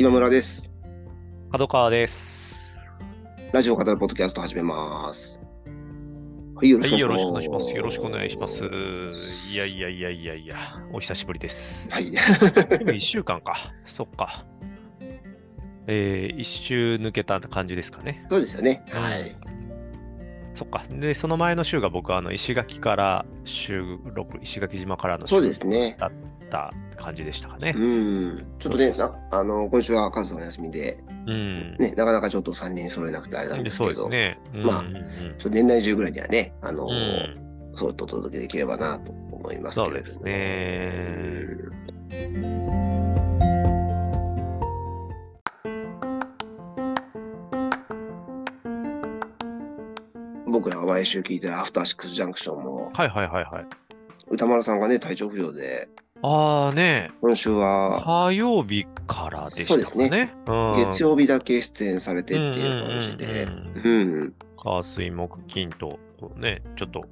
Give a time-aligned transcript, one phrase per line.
[0.00, 0.70] 今村です。
[1.50, 2.78] 角川です。
[3.50, 5.40] ラジオ語るポッドキャスト始めます。
[6.54, 7.74] はい、よろはい、しくお願いします。
[7.74, 8.62] よろしくお願いします。
[9.50, 10.56] いやいやいやいやいや、
[10.92, 11.90] お久しぶりです。
[11.90, 12.12] はい。
[12.12, 12.16] で
[12.84, 13.72] も1週間か。
[13.86, 14.46] そっか。
[15.88, 18.24] えー、一周抜けた感じですかね。
[18.30, 18.84] そうですよね。
[18.92, 19.36] はい。
[20.58, 20.82] そっか。
[20.90, 25.96] で、その前の週が僕はあの石垣から収録、石垣島からのそう収録ですね。
[25.98, 26.10] だっ
[26.50, 27.80] た感じでしたかねう。
[27.80, 28.46] ん。
[28.58, 28.92] ちょっとね、
[29.30, 31.76] あの今週はカズさんお休みで、うん。
[31.78, 34.40] ね、なかなかちょっと3人揃えなくてあれなんでですけど、ね。
[34.52, 40.12] まあうんうんうんちょっと年内中ぐらいにはね、あの、うんそうとお届けできればなと思いますけれども。
[40.12, 40.34] そうで
[42.10, 42.28] す
[43.12, 43.17] ね
[50.68, 53.66] 僕らが毎週聞いてるアフターシックスジャンクションも、はいはいはいはい。
[54.28, 55.88] 歌丸さんがね、体調不良で、
[56.20, 60.34] ああね、今週は火曜日からでしたかそうですね。
[60.46, 67.04] うん月曜日だけ出演されてっていう感じでうん、うん、火水木金と、こうね、ちょっと、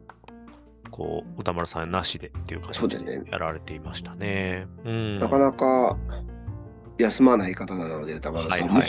[0.91, 4.67] こう、歌丸さんなしでっていう感じそうですねでやられていましたね。
[4.85, 5.19] うん。
[5.19, 5.97] なかなか
[6.99, 8.83] 休まない方なので、歌丸はいさんも、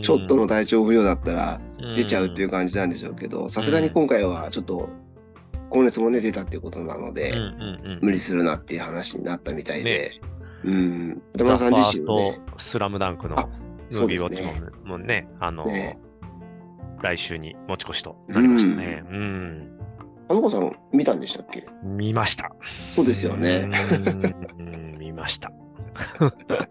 [0.00, 1.96] ちょっとの体調不良だったらうん。
[1.96, 4.88] 出ちゃうっていう感じなんでしょうけど、さすがに今回はちょっと、
[5.70, 7.98] 高熱もね、出たっていうことなので、うんうんうん。
[8.02, 10.20] 無理するなっていう話になったみたいで、ね。
[10.64, 12.40] うん、歌ザ・丸さん自身もね。
[12.46, 15.98] ト、スラムダンクのあムービーウォッチそうですももね、あの、ね。
[17.02, 19.04] 来週に持ち越しとなりましたね。
[19.10, 19.78] うん。
[20.28, 21.66] あの子さん見たんでしたっけ？
[21.82, 22.50] 見ました。
[22.92, 23.68] そうですよね。
[24.58, 24.96] うん。
[24.98, 25.52] 見ました。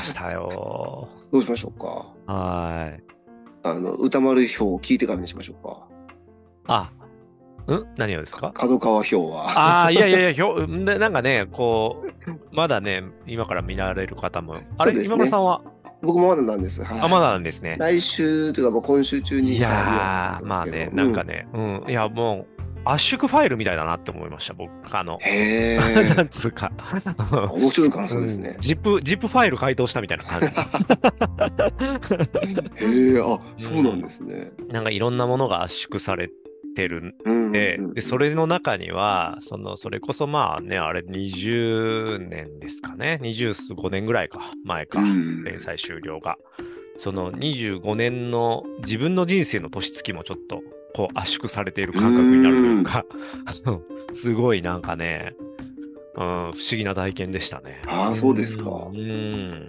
[0.00, 1.08] ましたよ。
[1.30, 2.08] どうしましょうか？
[2.32, 3.02] はい。
[3.62, 5.86] あの、歌丸票を聞いてからにしましょうか。
[6.66, 6.90] あ、
[7.72, 7.86] ん？
[7.98, 8.52] 何をですか？
[8.54, 9.50] 角川票は。
[9.50, 14.56] ああ、いやいやいやひょ、な なんかね、こう、まだね、今から見られる方も。
[14.78, 15.60] あれ、ね今村さんは、
[16.02, 16.82] 僕もまだなんです。
[16.82, 17.76] はい、あ、まだなんですね。
[17.78, 21.24] 来週というか、今週中にいやまあね、なんか。
[21.24, 24.70] ね、うん、いや、もう、圧縮ファイルみたいだなって思いました、僕。
[24.96, 25.76] あのうん、へ
[26.14, 26.24] なえ。
[26.24, 26.72] んつうか。
[27.52, 28.60] 面白い感想ですねうん。
[28.60, 30.46] ジップ、ジップファイル解凍したみたいな感じ。
[32.84, 34.50] へえ、あ、そうなんですね。
[34.68, 36.30] なんかいろんなものが圧縮され
[36.74, 46.36] てるんうんで、うんうんで、それの中には、その、それこそまあね、あれ20年ですかね、25年ぐらいか、前か、うん連載終了が。
[46.98, 50.62] その25年の自分の人生の年月もちょっと、
[50.94, 53.04] こう圧縮されている感覚になるというか、
[53.46, 55.34] あの すごいなんかね、
[56.16, 57.82] うん、不思議な体験でしたね。
[57.86, 59.68] ああそうですかうん。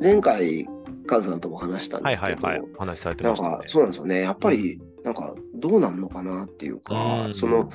[0.00, 0.66] 前回、
[1.06, 2.68] カズさんとも話したんはですけど、いはいはい。
[2.76, 3.62] お話しされてなんましたねか、。
[3.66, 4.20] そうなんですよね。
[4.20, 7.70] やっぱり、なんか、どうなんのかなっていうか、うんその、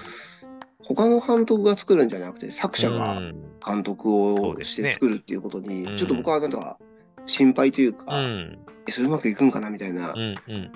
[0.80, 6.78] 他の監督が作るんじゃなくて、作者がうん監督をして作るっていうことに、うんちょっと僕はなんか、
[7.26, 8.60] 心配というか、うん。
[8.88, 10.14] えそれうまくいくんかなみたいな。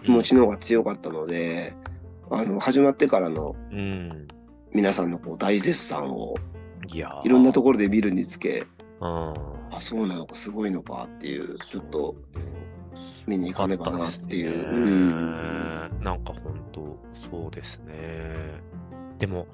[0.03, 1.73] 気持ちの方が強かったので、
[2.29, 4.27] あの、始まってからのうん。
[4.73, 6.35] 皆さんのこう大絶賛を
[6.93, 8.65] いろんなところで見るにつけ、
[8.99, 9.33] うん。
[9.71, 12.15] あ、そうなのか、すごいのかっていう、ちょっと
[13.25, 14.51] 見に行かねばなっていう。
[14.51, 16.99] ねうんなんか本当、
[17.29, 18.61] そうですね。
[19.19, 19.47] でも、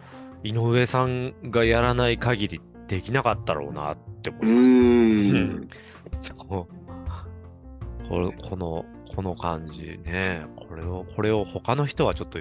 [0.44, 4.70] 井上さんがやらない限りできなかったろうなって思ういます。
[4.70, 5.70] ーうんん
[6.20, 6.34] そ
[6.70, 6.83] う
[8.08, 10.46] この、この感じね。
[10.56, 12.40] これを、これを他の人はちょっと、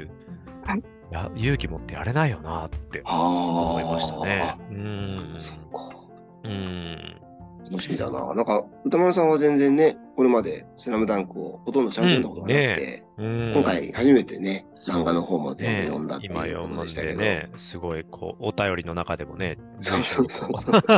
[1.11, 3.03] や勇気持ってやれないよなって。
[3.05, 4.57] 思いましたね。
[4.71, 5.35] うん。
[5.37, 5.97] そうか。
[6.45, 7.22] うん。
[7.71, 8.35] 楽しみだな。
[8.35, 12.05] なんか、歌丸さんは全然ね、これまでスラムダンクをほとんどちゃん。
[12.05, 13.53] と読んだことがなくて、うん。
[13.55, 17.19] 今回初めてね、漫画の方も全部ね読んだって今いうこ読んとでしたけど。
[17.19, 20.83] でね、すごいこう、お便りの中でもね、そうそうそうそう。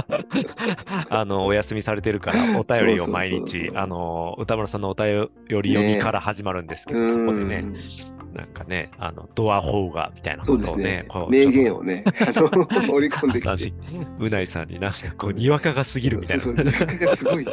[1.11, 5.29] あの、お休みされてるから、お便りを毎日、そうそうそうそうあの、歌村さんのお便
[5.63, 7.57] り読みから始まるんですけど、そこでね。
[7.59, 12.49] う、んなんかね、あの、ドアホーガーみたいなそうことをねですね、名言をね、あの、
[12.93, 13.71] 織り込んできて。
[13.93, 16.43] に、うないさんになんかこう、にわかが過ぎるみたいな。
[16.43, 17.47] そうそう、にわかがすごい。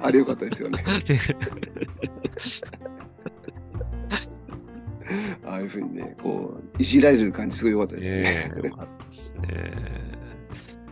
[0.00, 0.84] あれよかったですよね。
[5.44, 8.22] ああいうふうにね、こう、いじられる感じすごい良かったですね。
[8.22, 9.72] ねえ、よかったですね。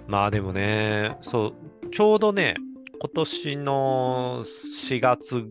[0.06, 2.54] まあでもね、そう、ちょうどね、
[3.00, 5.46] 今年の4月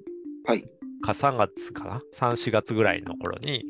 [0.45, 0.65] はい。
[1.03, 3.65] か3月かな ?3、4月ぐらいの頃に、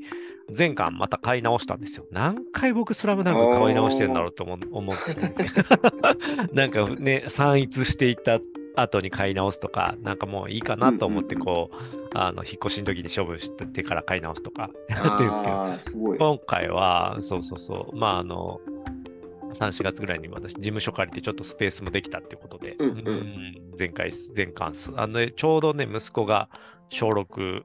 [0.55, 2.05] 前巻また買い直したんですよ。
[2.11, 5.69] 何回僕スラムダンク買い直してるんだろうと思思ってるんですけど。
[6.53, 8.39] なんかね、散逸していった
[8.75, 11.75] 後に買い直すとか、なんかもういいかなと思って、うんうんこう、
[12.13, 16.15] あの、引っ越しの時に処分してから買い直すとかやってるんですけど。
[16.15, 18.59] 今回は、そうそうそう、まああの、
[19.53, 24.91] 3、4月ぐらいに私、事務所借りてちょっとスペースもできたっていうことで、うんうんん前回、前巻数。
[24.95, 26.49] あのね、ちょうどね、息子が
[26.89, 27.63] 小6、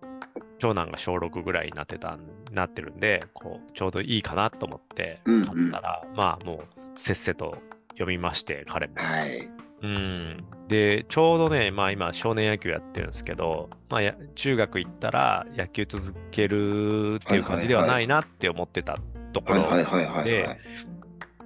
[0.58, 2.20] 長男が小6ぐらいになってたん、
[2.52, 6.60] なってるんで、こう、ちょうどいいかなと思ってうんうん買ったら、まあもう、
[6.96, 7.58] せっせと
[7.90, 8.94] 読みまして、彼も。
[8.96, 9.48] はい。
[9.82, 10.44] うん。
[10.66, 18.98] で、ちょうどね、まあ今、少年野球やってるんですけど、まあや、中学行ったら野球続けるっていう感じではないなって思ってた
[19.32, 19.60] ところ
[20.24, 20.56] では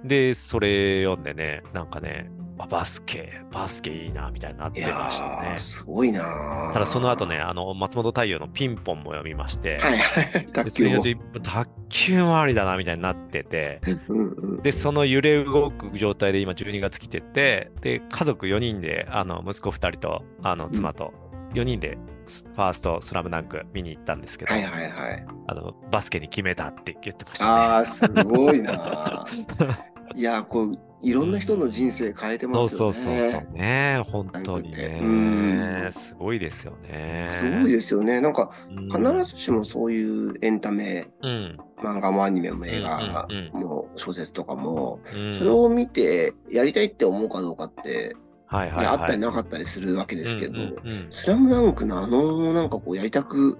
[0.03, 0.07] い。
[0.07, 2.29] で、それ読んでね、なんかね、
[2.59, 5.57] あバスケ、バスケいいな、みたいになっていましたね。
[5.57, 11.03] すごいなーただその後ね、、あの、松本太陽のピンポンも読みまして、はいはい、卓球も
[11.41, 21.13] 卓球もありだな、みたいになってて、うんうんで、その揺れ動く状態で今12月来てて、で、家族4人で、あの、息子2人と、あの、妻と
[21.53, 25.25] 4人で、スファーストスラムダンク見に行ったんですけど、はいはいはい。
[25.47, 27.51] あの、バスケに決めたって言ってましたね。
[27.51, 29.83] ああ、すごいなー。
[30.15, 32.69] いやー、こう、いろんな人の人生変えてますよね。
[32.69, 34.01] そうそうそうそうね。
[34.07, 35.87] 本当にうんね。
[35.91, 37.29] すごいですよね。
[37.41, 38.21] すごいですよね。
[38.21, 41.57] なんか、うん必ずしもそういうエンタメ、うん。
[41.83, 48.15] 漫画もアニメも映画も小説とかも、うんそれを見てやりたいって思うかどうかって、
[48.45, 48.85] はいはいいはい。
[48.85, 53.57] やあったりなかったりするわけですけど、うんうんうんスラムダンクのあの、なんかこう、やりたく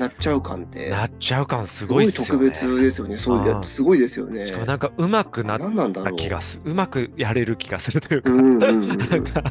[0.00, 2.12] なっちゃう感って、なっちゃう感すすごいね。
[2.12, 3.18] 特別ですよね。
[3.18, 4.46] そういうやすごいですよね。
[4.46, 6.12] しかもなんか上手くなっ何なんだた。
[6.12, 6.70] 気がする。
[6.70, 9.42] うまくやれる気がするというか、うんうんうんうん なんか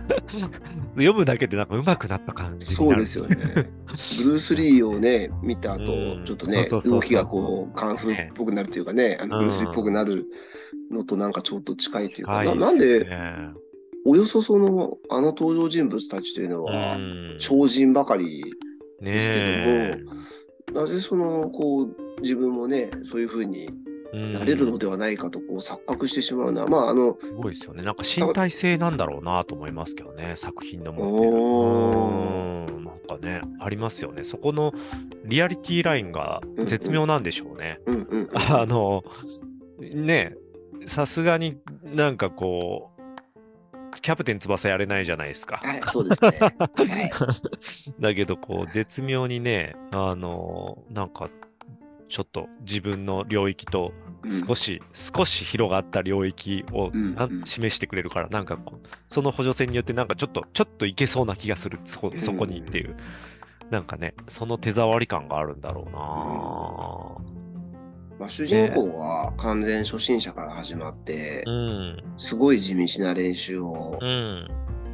[0.96, 2.88] 読むだけでなんか上手くなった感じにそ。
[2.88, 3.36] うですよね。
[3.38, 5.86] ブルース・リーをね、見た後、う
[6.22, 10.26] んちょっとね動きがこう、カンフーっぽくなるというかね、あのうんブルース・リーっぽくなる
[10.92, 13.50] のとなんかちょっと近いというか、な近いっすなんで、ね
[14.06, 18.44] およそその、あの登場人物たちというのは、うん超人ばかり、
[19.02, 20.04] ねですけどもえ
[20.74, 23.70] なぜその、こう、自分もね、そういうふうに
[24.14, 27.84] うんなれるのではないかとこう錯覚してしまうのは、まあ、あの、すごいですよね。
[27.84, 32.84] なんか身体性なんだろうなと思いますけどね、作品の持ってる。
[32.84, 34.24] なんかね、ありますよね。
[34.24, 34.74] そこの
[35.26, 37.80] リアリティラインが絶妙なんでしょうね。
[38.34, 39.04] あの、
[39.80, 40.36] ね、
[40.88, 42.99] さすがになんかこう、
[44.02, 45.58] キャプテン翼やれないじゃないですか。
[45.58, 46.32] はい、そうですね。
[46.40, 47.12] はい。
[48.02, 51.30] だけど、こう、絶妙にね、あの、なんか、
[52.08, 53.94] ちょっと自分の領域と
[54.24, 56.92] うん少し、少し広がった領域を
[57.46, 62.98] 示してくれるから、なんかこう、その補助線によって、なんかちょっと、ちょっといけそうな気がする、そそこにっていう。
[63.70, 65.92] なんかね、その手触り感があるんだろう
[67.26, 67.40] な
[68.20, 74.48] まあ、主人公は完全初心者から始まって、うん、すごい地道な練習をうん。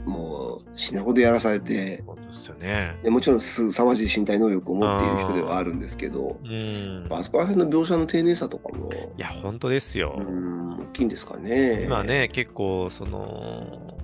[0.05, 2.95] もう死ぬほどやらされて、そうですよね。
[3.03, 7.07] でもちろんすさまじい身体能力を持っている人ではあるんですけど、うん。
[7.09, 10.15] あそこら辺の描写の丁寧さとかも、いや、本当ですよ。
[10.15, 11.85] うん、大きいんですかね。
[11.85, 13.97] 今ね、結構、その、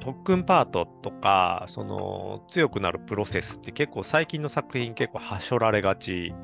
[0.00, 6.34] 特訓パートとか、その、強くなるプロセスって結構最近の作品結構はしょられがち、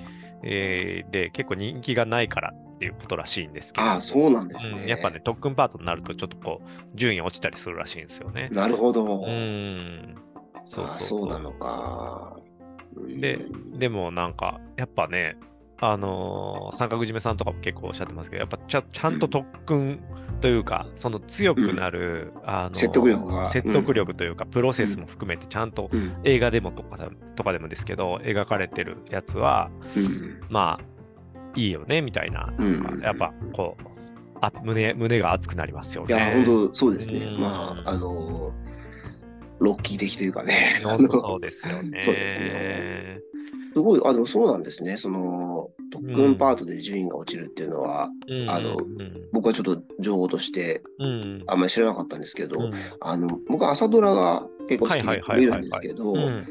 [0.43, 3.87] えーで、結構人気がないからっていうことらしいんですけど。
[3.87, 4.81] ああ、そうなんですね。
[4.83, 8.49] うんやっぱね、特訓パートになるとちょっとこう、順位落ちたりするらしいんですよね。
[8.53, 9.05] なるほど。
[9.05, 10.15] うん。
[10.65, 12.37] そうそうそうなのか。
[13.21, 13.39] で、
[13.75, 15.37] でもなんか、やっぱね、
[15.83, 20.01] あのー三角締めさんとかも結構おっしゃってますけど、やっぱちゃちゃんと特訓
[20.41, 23.49] というか、その強くなる、あのー説得力が。
[23.49, 26.17] 説得力というか、プロセスも含めてちゃんとうん。
[26.25, 30.41] 映画でもとかでとかでもですけど、描かれてるやつは、うん。
[30.49, 30.85] まあ、
[31.55, 32.53] いいよね、みたいな、
[33.03, 33.85] やっぱこう、
[34.41, 36.15] あ胸胸が熱くなりますよね。
[36.15, 37.19] いや、本当そうですね。
[37.21, 37.41] うん。
[37.41, 38.53] まあ、あの、
[39.59, 40.79] ロッキー的というかね。
[40.81, 40.97] そ
[41.37, 42.01] うですよね。
[42.03, 43.21] そうですね
[43.73, 44.97] すごい、あ、でもそうなんですね。
[44.97, 48.51] その、特訓パートで順位が落ちるっていうのは、うん。
[48.51, 49.29] あのうん。
[49.33, 51.45] 僕はちょっと情報としてうん。
[51.47, 52.73] あんまり知らなかったんですけど、うん。
[53.01, 56.47] あの、僕は朝ドラが結構好きはいで見るんですけどう、ん。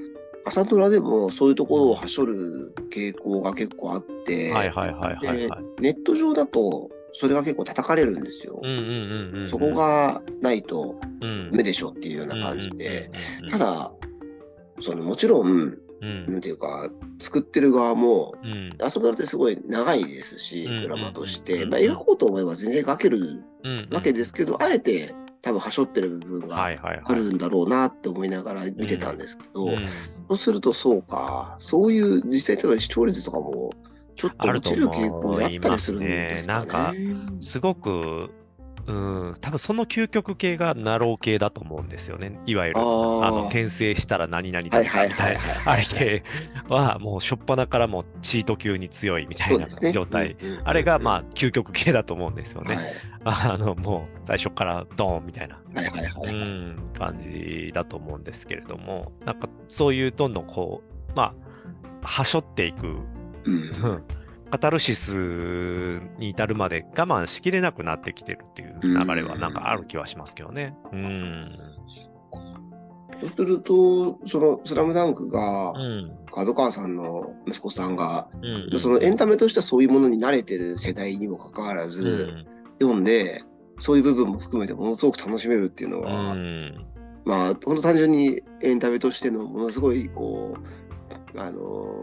[0.46, 4.52] 朝ドラでもそういうところをはしょる傾向が結構あって。
[5.80, 8.60] ネット上だとそれが結構叩かれるんですよ。
[9.50, 11.50] そこがないとうん。
[11.52, 13.12] 目でしょっていうような感じで、
[13.52, 13.92] ただ、だ、
[14.80, 16.26] そのもちろん、うん。
[16.28, 16.90] なんていうか、
[17.20, 18.70] 作ってる側も、うん。
[18.82, 26.64] 朝ドラってすごい長いですし、うんドラマとしうて、んまあ、描こうと思えば全然描けるうんわけですけど、あえて多分はしょってる部分が。
[26.64, 29.86] あるんだろうなって思いながら見てたんですけど、うん。
[29.86, 33.72] そうするとそうか、そういう実際例えば視聴率とかも、
[34.16, 36.68] ちょっと落ちる傾向にあったりするんですかね。
[36.68, 36.94] なんか
[37.42, 38.30] すごく、
[38.90, 42.40] うん、多分その究極系がナロー系だと思うんですよね。
[42.48, 45.38] いわゆる、あの、転生したら何々だみたいいはい。
[45.66, 46.24] あれ系
[46.70, 49.68] はもう初っ端からもうチート級に強いみたいうな。
[49.92, 50.36] 状態。
[50.42, 52.76] うんうんうんあれがまあ究極系だと思うんですよね。
[52.76, 52.86] はい
[53.24, 55.60] あのもう最初からドーンみたいな。
[56.26, 60.82] うん、感じだと思うんですけれども、なんかそういうどんどんこ
[61.12, 61.34] う、ま
[62.04, 63.54] あ、はしょっていく、うん
[63.84, 64.04] うん
[64.52, 70.76] カタルシスに至るまで我慢しきれなくなってきてるっていう流れはなんかある気はしますけどね。
[70.92, 71.58] うん。
[73.22, 76.12] そうすると、そのスラムダンクがう、ん。
[76.32, 78.30] 角川さんの息子さんが、
[78.72, 78.80] うん。
[78.80, 83.42] そのエンタメとしてはそういうものに慣れてる世代にもかかわらず、うん読んで、
[83.80, 86.86] そういう部分も含めてものすごく楽しめるっていうのうは、ん。
[87.26, 92.02] まあ、本当単純にエンタメとしてのものすごい、こう、あの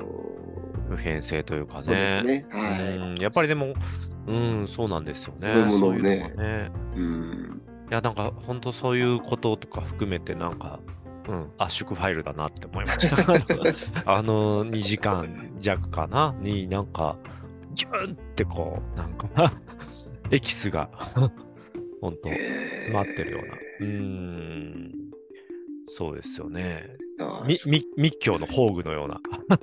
[0.97, 1.81] 普遍性というかね。
[1.81, 2.47] ーそうですね。
[2.51, 2.97] はい。
[2.97, 3.75] うんやっぱりでも、
[4.27, 5.41] うん、そうなんですよね。
[5.43, 7.63] そういうものをねそうねうん。
[7.91, 10.81] いや、なんか、本当そういうこととか含めて、なんか、
[11.29, 13.17] うん、圧縮ファイルだなって思いました。
[14.13, 16.35] あの、2時間弱かな？
[16.41, 17.17] になんか、
[17.75, 19.29] ギュンってこう、なんか、
[20.31, 20.89] エキスが、
[22.01, 23.55] 本当詰まってるような。
[23.55, 24.93] うーん、
[25.87, 26.93] そうですよね。
[27.47, 29.21] み、み、密教の宝具のような。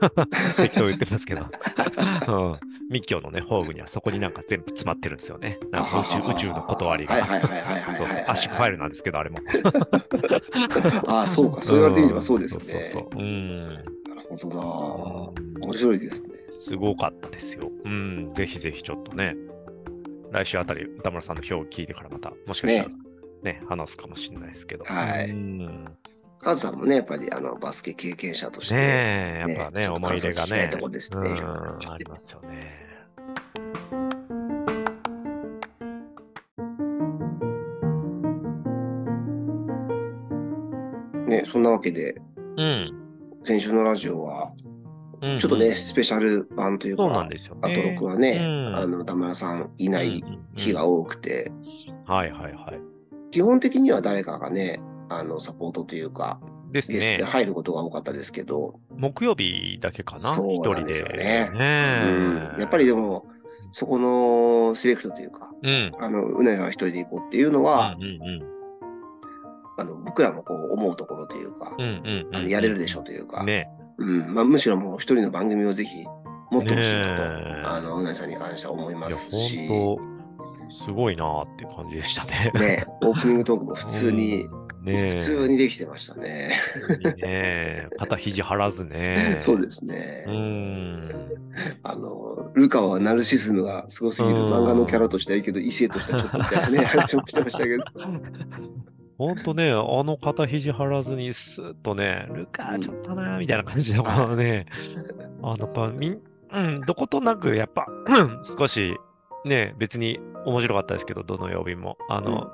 [0.57, 1.45] 適当言ってますけど。
[2.27, 2.55] うん。
[2.89, 5.59] 密教のね、宝具にはそこになんか全部詰まってるんですよね。
[5.71, 7.13] なんか宇宙、宇宙の断りが。
[7.13, 8.23] はいはいはいはいはいそうそう。
[8.27, 9.39] 圧縮ファイルなんですけど、あれも。
[11.07, 11.61] ああ、そうか。
[11.61, 12.63] そう言われてみればそうですね。
[12.63, 13.21] そうそうそう。
[13.21, 13.67] うん。
[13.75, 13.83] なる
[14.29, 15.41] ほどな。
[15.41, 16.29] うん面白いですね。
[16.51, 17.71] すごかったですよ。
[17.85, 18.33] うん。
[18.33, 19.35] ぜひぜひちょっとね、
[20.31, 22.89] 来週あたり歌村さんの表を聞いてからまた、もしかしたら
[23.43, 24.85] ね、話すかもしれないですけど。
[24.85, 25.85] はいうん
[26.43, 32.83] カズさんもね、やっぱりあのバスケ経験者として、ねえ、やっぱね、思い入れがねところですねうん、ありますよね。
[41.27, 42.15] ね、そんなわけで、
[42.57, 42.93] うん。
[43.43, 44.53] 先週のラジオは、
[45.21, 47.61] うんちょっとね、うんスペシャル版というか、ですよね。
[47.63, 50.21] あと録はね、うんあの、田村さんいない
[50.53, 51.53] 日が多くて、
[52.05, 52.81] はいはいはい。
[53.31, 54.81] 基本的には誰かがね、
[55.17, 56.39] あの、サポートというか、
[56.71, 57.31] ですねゲストで。
[57.31, 61.03] 入ることが多かったですけど、木曜日だけかな、一人で。
[61.17, 62.01] ねね
[62.55, 63.25] うん、やっぱりでも、
[63.71, 65.91] そこのセレクトというか、うん。
[65.99, 68.53] あの、うなやが一人で行こうっていうのは、うんうん
[69.75, 71.83] あの、僕らもこう思うところというか、うん。
[71.83, 72.35] うんうんうん。
[72.35, 73.67] あのやれるでしょうというか、ね。
[73.97, 76.05] うんまあ、むしろもう一人の番組をぜひ
[76.51, 79.67] 持ってほしいなと、ねえあの、うなぎさんに関しては思いますし、
[80.69, 82.51] すごいなーって感じでしたね。
[82.53, 84.45] ね、オープニングトークも普通に、
[84.83, 85.09] ねえ。
[85.11, 86.51] 普通にできてましたね。
[87.03, 87.87] ねえ。
[87.97, 89.37] 肩肘張らずね。
[89.41, 90.25] そうですね。
[90.27, 91.09] うーん。
[91.83, 97.83] あの、ルカはナルシズムがすごすぎるうん漫画のキャラとしてはいいけど、異性としてはちょっとみたいなね、 話もしてましたけど。
[99.17, 104.65] ほんとね、あの肩肘張らずにスーッとね、ルカちょっとなーみたいな感じのこのね、
[105.41, 106.19] あのみん、
[106.51, 108.97] うん、どことなくやっぱ、うん少し
[109.45, 111.97] ね、別に面白かったですけど、どの曜日も。
[112.09, 112.51] あの、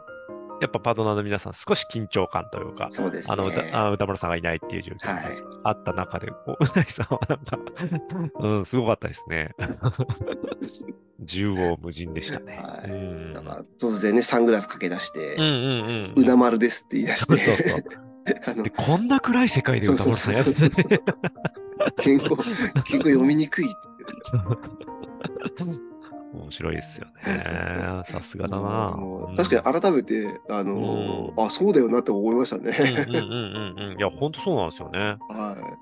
[0.61, 3.33] やっぱパートナーの皆さん少し緊張感というか、そうですね。
[3.33, 5.23] あの歌あ歌丸さんがいないっていう状況がはい
[5.63, 7.57] あった中で、こう うなぎさんはなんか、
[8.39, 9.55] うん、すごかったですね。
[11.25, 12.57] 縦横無尽でしたね。
[12.57, 15.49] はいうんなんか突然ね、サングラスかけ出して、うんうん
[16.15, 16.23] うん。
[16.23, 17.83] うなまるですって言い出して、そうそうそう。
[18.45, 21.01] あので、こんな暗い世界でそう歌そう丸さんやってて。
[22.01, 23.65] 健康、結構読みにくい。
[26.33, 28.03] 面白いですよね。
[28.05, 28.98] さすがだな。
[29.36, 32.65] 確かに改めて、あのうあ、そうだよなって思いましたに。
[32.65, 32.77] ね。
[32.79, 33.98] うんうんうんうんうん。
[33.98, 35.17] いや、ほんとそうなんですよね。
[35.29, 35.77] は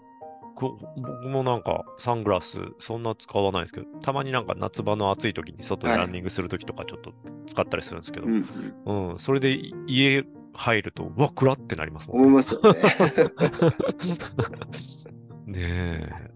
[0.56, 7.14] こ僕もなんかサングラスそんな使わないですけど、たまになんか夏場の暑い時に外ではいランニングする時とかちょっと
[7.46, 8.24] 使ったりするんですけい。
[8.24, 8.48] ど、うん
[8.86, 10.26] うん、うん、それで家
[10.58, 12.74] 入ると、うわ、暗ってなりますもん思いますよね。
[15.46, 16.32] ねえ。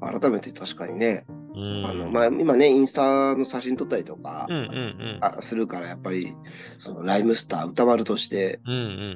[0.00, 1.45] 改めて確かにね、うん。
[1.58, 5.18] あのまあ、今ね、インスタの写真撮ったりとか、うんうんうん。
[5.22, 6.34] あするから、やっぱり、
[6.78, 8.60] そのライムスター、歌丸として。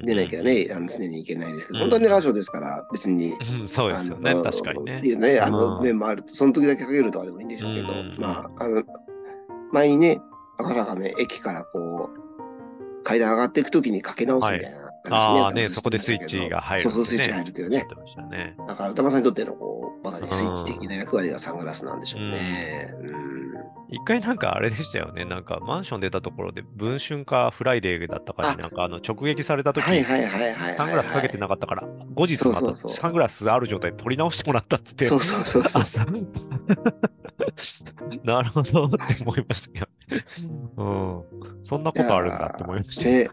[0.03, 3.33] 出なきゃね、あの常にいけないですけど、うん本当はね、ラジオですから、別に。
[3.33, 3.67] うん。
[3.67, 5.07] そうですよね確かにねって。
[5.07, 8.83] いうね、あの、うん面もあると、その時だけかけるとかでもいいんでしょうけど、うんまあ、あの、
[9.71, 10.19] 前にね、
[10.57, 17.87] 赤坂ね、駅からこう、階段上がっていくときにかけ直すみたいなああね、そこでスイッチが入る、そうそう、スイッチが入るっていうね
[18.29, 18.55] ね。
[18.67, 22.93] だから宇多丸さんにとってのこう、まさにスイッチ的な役割がサングラスなんでしょうね。
[22.99, 23.41] うん
[23.91, 25.25] 一回なんかあれでしたよね。
[25.25, 30.75] なんかマンション出たところで、文春かフライデーだったかあになんかあの直撃された時にはいはいはいはいはい。
[30.77, 31.83] サングラスかけてなかったから、
[32.15, 36.05] 後日またサングラスある状態で撮り直してもらったっつって、そうそうそうそう。
[37.55, 37.85] 朝
[38.23, 39.87] なるほどって思いましたけど、
[40.77, 40.83] う
[41.37, 41.63] ん。
[41.63, 43.05] そんなことあるんだって思いました。
[43.09, 43.29] ね、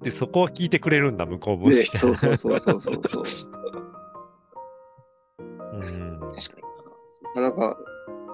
[0.02, 1.70] で、そこは聞いてくれるんだ、向こうも。
[1.70, 3.24] ね、そうそうそうそうそうそう。
[5.72, 6.36] うん、確か
[7.34, 7.42] にな。
[7.42, 7.78] なかなか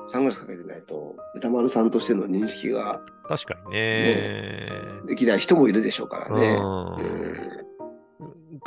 [0.07, 4.71] サングラスかけてないと、歌丸さんとしての認識が、確かにね、ね、
[5.07, 6.57] できない人もいるでしょうからね。
[6.59, 6.63] う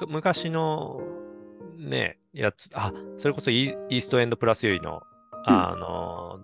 [0.05, 0.99] ん、昔の
[1.77, 5.01] ね、やつ、あ、それこそイーストエンドプラスよりの、
[5.46, 6.39] あの、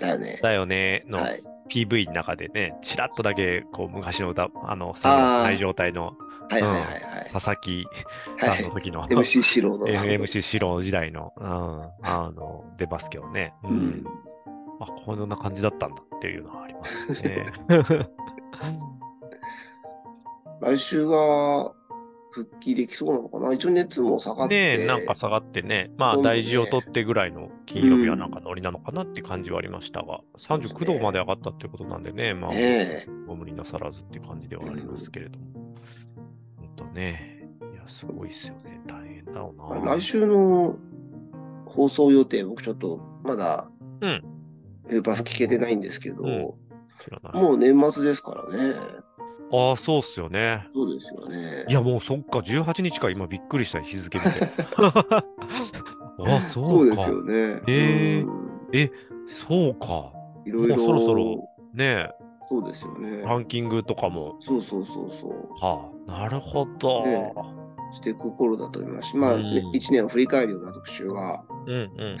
[0.00, 0.38] だよね。
[0.42, 1.20] だよねの
[1.68, 6.16] PV の中でね、ちらっとだけこう昔の歌、あの、サない状態の、
[6.50, 7.86] はいはいはい、佐々木
[8.40, 9.86] さんの時の、MC 四郎の。
[9.88, 13.54] MC 四郎時代の、うん、あの、出ますけどね。
[13.62, 14.04] うん。
[14.80, 17.46] あ、こんな感じだったんだっていうのはありますね。
[20.60, 21.72] 来週は、
[22.32, 23.52] 復帰できそうなのかな？
[23.52, 24.78] 一応熱も下がって。
[24.78, 32.50] ねなんか下がってね、まあ大事を取ってぐらいの金曜日はなんかノリなのかなって感じはありましたが、うん、39度まで上がったってことなんでね、まあ、
[33.26, 35.46] ご無理なさらずって感じではありますけれども。
[36.56, 38.80] 本、当、ね、いや、すごいっすよね。
[38.86, 39.96] 大変だろうな。
[39.96, 40.76] 来週の
[41.66, 43.70] 放送予定、僕ちょっとまだ、
[44.00, 44.24] うん。
[44.86, 48.74] ウーパス聞けてないんですけど、うん、もう年末ですからね。
[49.52, 50.66] ああ、そうっすよね。
[50.74, 51.64] そうですよね。
[51.68, 54.30] いや、もうそっか、18日か、今びっくりした日付見て。
[54.80, 56.68] ああ、そうか。
[56.68, 57.62] そうですよね。
[57.66, 58.26] えー、
[58.72, 58.90] え、
[59.26, 60.12] そうか。
[60.44, 60.76] いろいろ。
[60.76, 62.10] そろそろ、ね
[62.48, 63.22] そうですよね。
[63.22, 64.36] ランキングとかも。
[64.40, 65.64] そうそうそうそう。
[65.64, 67.04] はあ、なるほど。
[67.04, 67.32] ね、
[67.92, 71.44] していく頃だと思いますし、まあ、ね、うん、1年を振り返るような特集が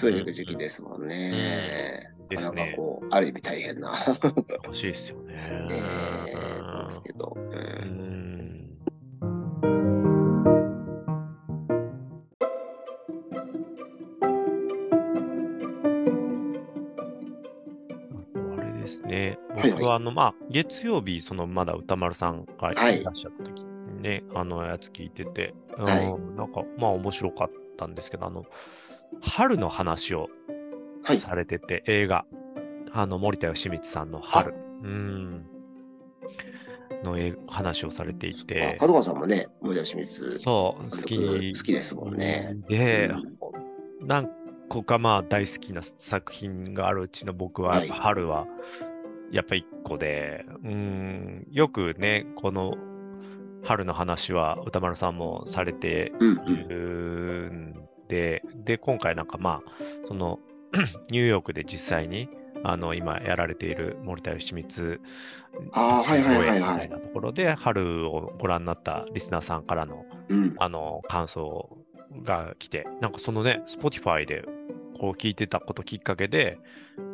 [0.00, 2.12] 増えていく時期ですもんね。
[2.30, 3.92] なかなかこう、ある意味大変な。
[4.64, 5.34] 欲しいですよね。
[5.68, 6.29] ね
[6.90, 7.32] ですけど。
[7.36, 8.78] うん。
[18.58, 19.38] あれですね。
[19.54, 28.44] 僕は、あの、まあ、月曜日、その、まだ歌丸さんがいらっしゃった時にね、あのやつ聞いてて、はい、なんか、まあ、面白かったんですけど、あの、
[29.20, 30.28] 春の話を
[31.18, 32.24] されてて、はい、映画、
[32.92, 34.54] あの、森田義満さんの春。
[34.82, 35.59] うん。
[37.02, 37.16] の
[37.48, 38.76] 話をされていて。
[38.78, 40.38] 角川さんもね、森田清水。
[40.38, 41.52] そう、好き。
[41.56, 42.56] 好きですもんね。
[42.68, 43.10] で、
[44.00, 44.28] うん、何
[44.68, 48.46] 個かまあ大好きな作品があるうちの僕は、春は、
[49.30, 52.74] やっぱ一個で、うん、よくね、この
[53.62, 57.74] 春の話は歌丸さんもされているん
[58.08, 59.72] で、うんうん、で、今回なんかまあ、
[60.06, 60.38] その
[61.10, 62.28] ニューヨークで実際に
[62.62, 65.00] あの今やられている森田義満
[65.72, 66.88] あはいはいはいはい。
[66.88, 71.78] なところで、春をご覧になったリスナーさんからの、うん、あの感想
[72.24, 74.44] が来て、なんかそのね、Spotify で
[74.98, 76.58] こう聞いてたこときっかけで、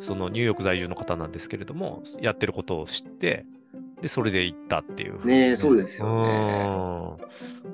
[0.01, 3.45] そのニューヨーク在住の方なんですけれども、やってることを知って、
[4.01, 5.49] で、それで行ったっていう、ね。
[5.49, 6.65] ねそうですよね。
[6.67, 7.17] お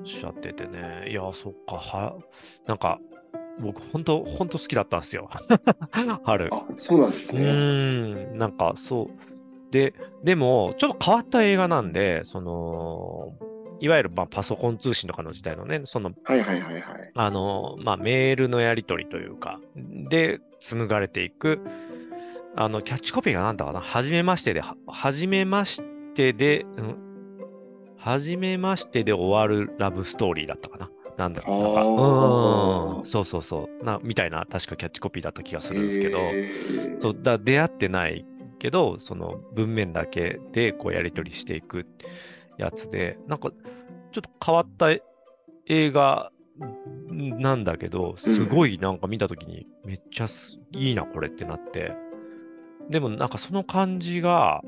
[0.02, 1.10] っしゃっててね。
[1.10, 2.16] いや、そっか、は、
[2.66, 2.98] なんか、
[3.60, 5.28] 僕、本当本当好きだったんですよ。
[6.24, 6.48] 春。
[6.52, 7.42] あ、そうなんですね。
[7.42, 7.46] う
[8.34, 9.72] ん、なんかそう。
[9.72, 13.32] で、でも、ちょっと変わった映画なんで、その、
[13.80, 17.10] いわゆるまあパソコン通信とかの時代のね、その、はいはいはいはい。
[17.14, 21.60] あの、まあメールのやり取りというか、で紡がれていく、
[22.56, 25.82] あの、キャッチコピーがなんだかな、はじめましてで、はじめまし
[26.14, 26.96] てで、うん、
[27.98, 30.90] はじめましてで終わるラブストーリーだったかな。
[31.16, 31.84] なんだろう、なんか、
[33.00, 33.84] うん、そうそうそう。
[33.84, 38.24] な、みたいな、確かキャッチコピーだった気がするんですけど、えー、そうだ出会ってない
[38.58, 41.86] けど、その文面だけでこうやり取りしていく
[42.58, 43.50] やつで、なんか、
[44.12, 44.90] ちょっと変わった
[45.66, 46.30] 映画
[47.10, 50.26] なんだけど、すごいなんか見たときに、めっちゃ
[50.72, 51.92] いいな、これってなって、
[52.90, 54.62] でもなんかその感じが、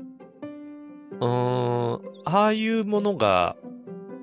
[1.19, 3.55] うーん、ああいうものが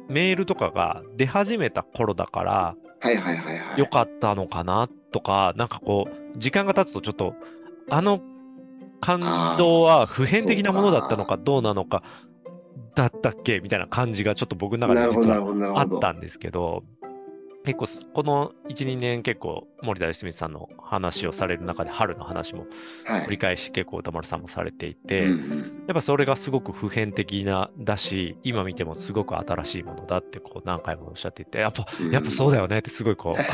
[0.09, 3.79] メールとかが出始めた頃だから、はいはいはいはい。
[3.79, 7.35] よかったのかなとか、なんかこう、時間が経つとちょっと、
[7.91, 8.21] あの
[9.01, 9.21] 感
[9.59, 12.03] 動は普遍的なものだったのかどうなのか
[12.95, 15.01] だったっけみたいな感じがちょっと僕の中で
[15.77, 16.85] あったんですけど、
[17.65, 22.67] 結構、この1、2年結構森田芳光さんの話をされる中で春の話も
[23.27, 25.31] 繰り返し結構歌丸さんもされていて、はい
[25.87, 33.37] やっぱそれがすごく普遍的なだし、今見てもすごく新しいものだってこう何回もおっしゃっていて、やっぱ、やっぱそうだよねってすごいこう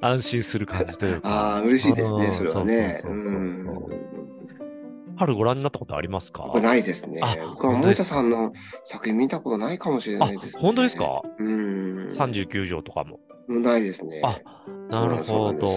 [0.04, 1.28] 安心する感じというか。
[1.28, 2.98] ああ、嬉しいですね、それはね。
[3.00, 4.23] そうそうそうそう。
[5.16, 6.46] 春ご覧になったことありますか？
[6.60, 7.20] ないですね。
[7.50, 8.52] 僕は森田さんの
[8.84, 11.22] 作品見たことないかもしれないです、ね、本当ですか？
[11.38, 12.06] うん。
[12.08, 13.20] 39条とかも。
[13.48, 14.22] ないですね。
[14.24, 14.40] あ、
[14.90, 15.68] なるほど。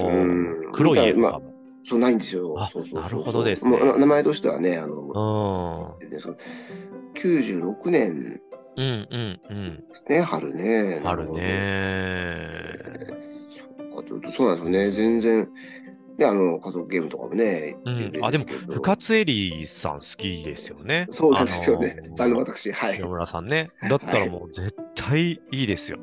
[0.73, 1.41] 黒い絵とか
[1.83, 2.67] そうないんですよ。
[2.71, 3.77] そうそうなるほどですね。
[3.97, 6.09] 名前としてはね、あの、うん、
[7.13, 8.41] 96年
[8.75, 9.83] うんうんうん。
[10.07, 11.01] ね、春ね。
[11.03, 12.51] 春ね。
[14.31, 14.91] そうなんですよね。
[14.91, 15.49] 全然。
[16.17, 17.77] で、あの、家族ゲームとかもね。
[17.85, 19.25] うん、あ、でも、深津絵
[19.61, 21.07] 里さん好きですよね。
[21.11, 21.97] そうなんですよね。
[22.19, 22.99] あの、私、はい。
[22.99, 23.69] 野村さんね。
[23.87, 25.99] だったらもう絶対いいですよ。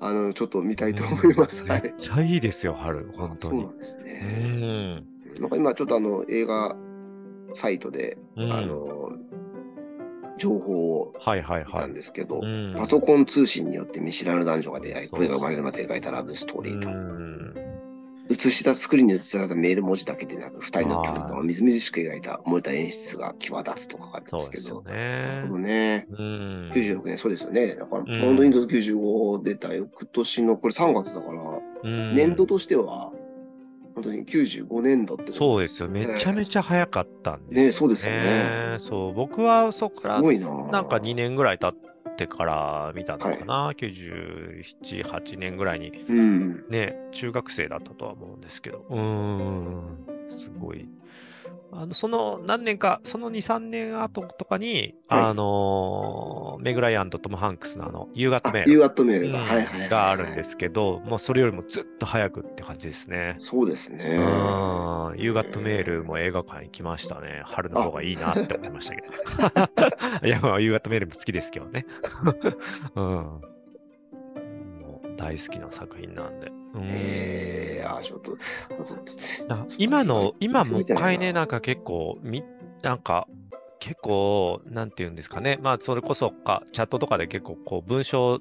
[0.00, 1.64] あの、ちょっと見たいと思います。
[1.64, 3.62] めっちゃいいですよ、春、本当に。
[3.62, 4.22] そうなんですね。
[4.44, 4.46] う
[5.38, 5.40] ん。
[5.40, 6.76] なんか今、ちょっとあの、映画
[7.54, 9.12] サイトで、あの、
[10.36, 12.40] 情報をなんですけど、
[12.76, 17.67] パソコン通信によって見知らぬ男女が出会い、声が生まれるまで描いたラブストーリーと。
[18.30, 24.82] 映したスクリーンに映されたメール文字だけでなく、二人の距離感をみずみずしく描いた漏れた演出が際立つと書かれてますけど。
[24.82, 26.06] ね、なるほどね。
[26.10, 27.74] 96年、そうですよね。
[27.74, 31.60] だから、モンド Windows 95出た翌年の、これ3月だから、
[32.12, 33.12] 年度としては、
[33.94, 35.88] 本当に95年度ってそうですよ。
[35.88, 37.64] めちゃめちゃ早かったんですね。
[37.64, 38.76] ねそうですよね。
[38.78, 40.28] そう、僕はそこから、な
[40.82, 41.87] んか2年ぐらい経っ
[42.18, 49.96] てから見たのかな、はい、97、8年ぐらいに、うん、ね、中学生だったとは思うんですけど、うん、
[50.28, 50.88] すごい
[51.70, 58.72] あのその何年か、その2、3年後とかに、はい、あのメグライアンとトム・ハンクスのあの、夕方メール。
[58.72, 63.34] 夕方メールが、はいはい、があるんですけど、もうそれよりもずっと早くって感じですね。
[63.38, 64.18] そうですね。
[65.16, 67.42] 夕方メールも映画館行きましたね。
[67.44, 69.02] 春の方がいいなって思いましたけ
[70.20, 70.24] ど。
[70.26, 71.86] いや、まあ、夕方メールも好きですけどね。
[72.96, 73.40] うん
[75.18, 76.50] 大好きな作品なんで。
[76.76, 78.36] ええー、あ、ちょっと。
[79.78, 82.44] 今の、今もう一回ね、なんか結構、み、
[82.82, 83.26] なんか、
[83.80, 85.58] 結構、なんていうんですかね。
[85.62, 88.40] まあ、それこそか、チャットとかで結構、こう、文章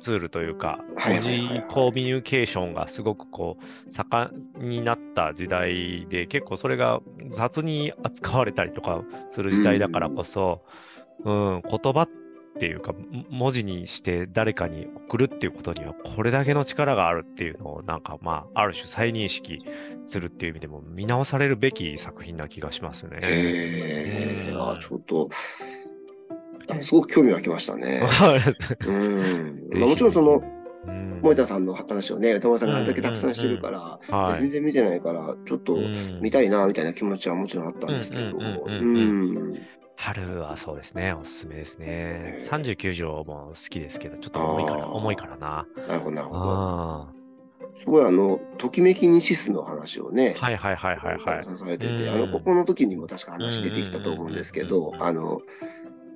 [0.00, 4.30] ツールというか、文字コミュニケーションがすごくこう、盛
[4.64, 10.62] んになった時代で、結構それが雑に扱われたりとかする時代だからこそ、
[11.24, 12.08] うん、うん、言葉
[12.54, 12.94] っていうか、
[13.30, 19.64] 文字にして誰かに送るっていうことには、これだけの力があるっていうのを、なんかまあ、ある種再認識
[20.04, 23.18] するっていう意味でも、見直されるべき作品な気がしますね。
[23.22, 25.28] えー、あちょっと、
[26.82, 28.00] すごく興味湧きましたね。
[28.86, 29.68] うん。
[29.80, 30.42] まあ、もちろんその、
[31.22, 35.76] 森田さんの話をね、歌丸さんがあれだけたくさんしてるから、全然見てないから、ちょっと
[36.20, 39.60] 見たいな、みたいな気持ちはもちろんあったんですけど、うん。
[39.96, 42.38] 春はそうですね、おすすめですね。
[42.42, 45.66] 39条も好きですけど、ちょっと重いから、重いからな。
[45.88, 47.08] なるほど、なるほど。
[47.76, 51.44] すごいあの、ときめきにシスの話をね、はいはいはいはいはい。
[51.44, 55.40] されてて、あの、ここの時にも確か話出てきたと思うんですけど、あの、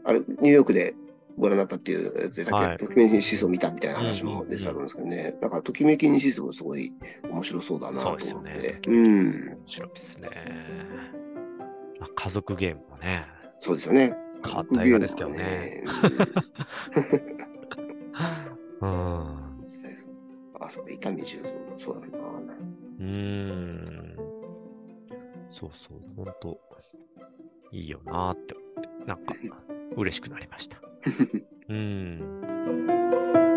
[0.04, 0.94] あれ、ニューヨークで
[1.36, 6.92] ご覧になったっていうやつだけ、ときめきにシスを見たみたいな話も出てたんですけどね、だからときめきにシスもすごい
[7.30, 8.24] 面白そうだなと思って。
[8.24, 8.80] そうですね。
[8.86, 9.30] うん。
[9.30, 10.28] 面白いですね。
[12.14, 13.26] 家族ゲームもね、
[13.60, 14.14] そうですよね。
[14.44, 15.82] 変わった映画ですけどね。
[18.80, 19.48] うん。
[20.60, 22.28] あ、そうか、伊丹十三、そうだな。
[23.00, 24.16] うん。
[25.50, 26.60] そうそう、ほんと、
[27.72, 29.34] いいよなって思って、なんか、
[29.96, 30.80] 嬉しくなりました。
[31.68, 33.47] うん。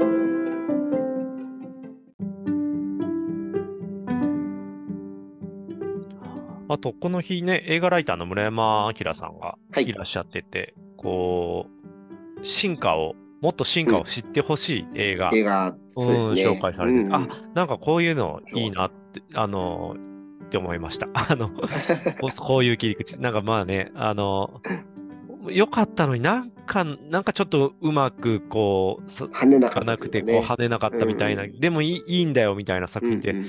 [6.73, 9.91] あと、この日ね、映画ライターの村山明さんがい。
[9.91, 11.67] らっしゃってて、はい、こ
[12.39, 19.95] う、進化を、もっと進化を知ってほしい映画、うん、映画、そうですね、紹介されて、うん、あ、なんかこういうのいいなって、あの、
[20.45, 21.09] って思いました。
[21.13, 21.49] あの、
[22.39, 23.19] こういう切り口。
[23.19, 24.61] なんかまあね、あの、
[25.49, 33.47] よかったのになんか、なんかちょっとうまくこう、跳ねなかった、ね、くて、こう跳ねなかったみたいな、うん、でもいいいいんだよみたいな作品って、うんうん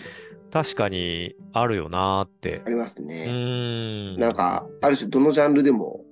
[0.53, 2.61] 確かにあるよなって。
[2.67, 3.25] ありますね。
[3.27, 4.19] うん。
[4.19, 6.05] なんか、ある種どのジャンルでも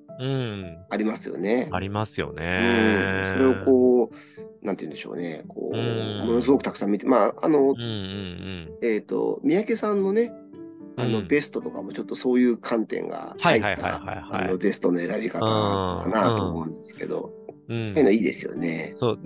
[0.89, 1.69] ありますよね。
[1.73, 3.25] ありますよね。
[3.27, 5.45] それをこう、なんて言うんでしょうね。
[5.47, 10.33] こう、ものすごくたくさん見て、まあ、あの、うんうんうん、えっ、ー、と、三宅さんのね、
[10.97, 17.33] あの、ベストとかもちょっとそういう観点が入った、あの、ベストの選び方かなと思うんですけど、
[17.69, 18.95] うん、そういうのいいですよね。
[18.97, 19.19] そう。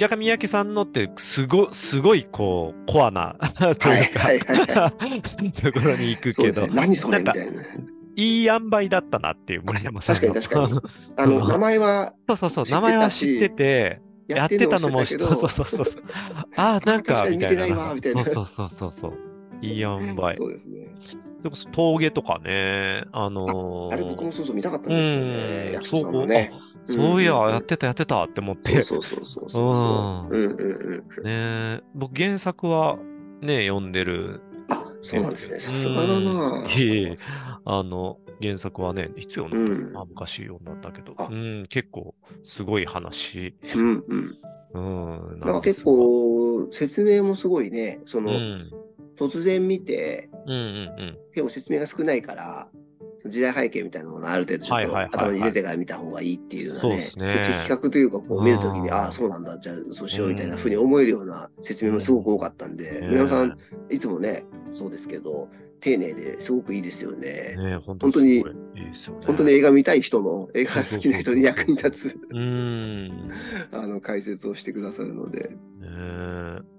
[0.00, 3.36] 若干三宅さんのってすごすごいこうコアな
[3.78, 7.18] というか、はいはいはい、 ところに行くけど、ね、何それ？
[7.18, 7.62] みたいな。
[8.18, 10.80] いい塩梅だったなっていう村山さん確かに確かに。
[11.18, 15.86] あの名前はそうそうそう名前は知っててやってたのもそうそうそうそう。
[16.56, 17.94] ああなんかみたいな。
[18.24, 19.12] そうそうそうそう
[19.60, 20.34] いい塩梅。
[20.34, 20.94] そうですね。
[21.42, 25.72] でも峠とかねあのー、あれ僕もそうそう見たかったんですよね。
[25.74, 26.52] 役所さんのね
[26.86, 28.82] そういや、やってたやってたって思って。
[28.82, 30.34] そうそうそうそう。
[30.34, 30.44] うん。
[30.44, 31.24] うんうんうん。
[31.24, 32.98] ね僕原作は
[33.42, 34.40] ね、読んでる。
[34.70, 35.58] あ、そうなんですね。
[35.58, 36.64] さすがだな。
[37.64, 43.54] あの、原作はね、いつ読んだ、うん、まあ、昔読んだんだけど、うん、結構すごい話。
[43.74, 44.38] うんうん。
[44.74, 48.70] うん、なんか結構説明もすごいね、その、うん、
[49.16, 50.60] 突然見て、うんうんう
[51.12, 52.68] ん、結構説明が少ないから、
[53.28, 57.42] 時代背景みたいなものある程度ちょっと頭に入れてから見た方がいいっていうのはね、ね。
[57.44, 63.56] 的確というか、こう見るときに、ああ、そうなんだ、じゃあそうしようみたいなふうに思えるような説明もすごく多かったんで、皆さん、
[63.90, 65.48] いつもね、そうですけど、
[65.80, 67.54] 丁寧ですごくいいですよね。
[67.56, 68.44] ね本当に
[69.24, 72.18] 本当に映画見たい人の、映画好きな人に役に立つ。
[73.72, 75.50] あの解説をしてくださるので。
[75.80, 76.75] ね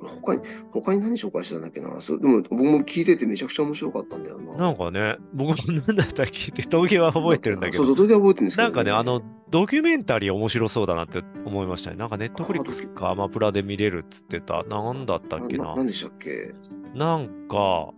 [0.00, 2.00] 他に、他に何紹介したんだっけな？
[2.00, 4.54] それでも僕も聞いててめちゃくちゃ面白かったんだよな。
[4.56, 7.84] なんかね、僕も何だったら聞いて、 峠は覚えてるんだけど。
[7.84, 11.96] そうそう、峠は覚えてるんですけど、ね、なんかね、あの、ドキュメンタリー面白そうだなって思いましたね。
[11.96, 14.62] なんかネットフリックスかアマプラで見れるっつってた。
[14.64, 15.74] なんだったっけな？
[15.74, 16.52] 何でしたっけ？
[16.94, 17.90] なんか、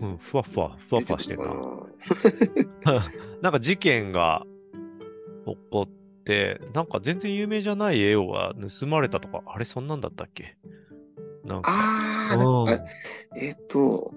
[0.00, 1.44] うん、ふわふわ、ふわふわしてた。
[1.44, 1.50] な？
[3.48, 4.44] んか事件が
[5.46, 10.56] 起こって、なんか全然有名じゃない絵をは盗まれたとか、あれそんなんだったっけ？
[11.44, 11.70] なんか。
[11.72, 12.72] ああ、
[13.36, 14.12] えっ、ー、と。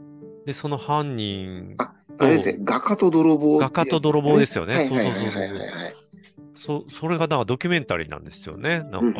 [0.45, 1.75] で、その犯人。
[1.77, 4.87] あ、あれですね、画家と泥棒、ね、画家と泥棒ですよね。
[4.87, 5.57] そうそうそうそう。
[6.57, 8.83] そそれがなんかドキュメンタリーなんですよね。
[8.91, 9.19] なんか。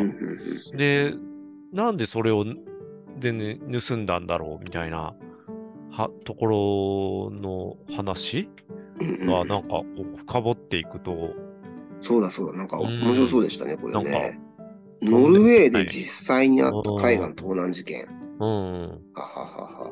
[0.76, 1.14] で、
[1.74, 2.46] なんでそれを
[3.20, 5.16] で、ね、盗んだんだろうみたいな
[5.92, 8.50] はところの話
[9.00, 11.34] がなんかこう深掘っていくと。
[12.02, 14.40] そうだそうだ、なんか面白そうでしたね、これね。
[15.02, 18.08] ノルウェーで実際にあった海岸盗難事件。
[18.40, 18.90] うん。
[19.14, 19.92] はははは。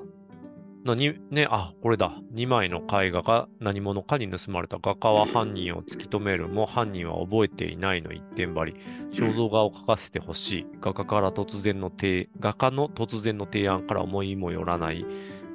[0.86, 2.20] のに、ね、あ、これだ。
[2.34, 4.80] 2枚の絵画が何者かに盗まれた。
[4.82, 8.76] 画家は犯人を突き止めるも、犯人は覚えていないの一点張り。
[9.12, 10.66] 肖像画を描かせてほしい。
[10.82, 15.06] 画家から突然の提、画家の突然の提案から思いもよらない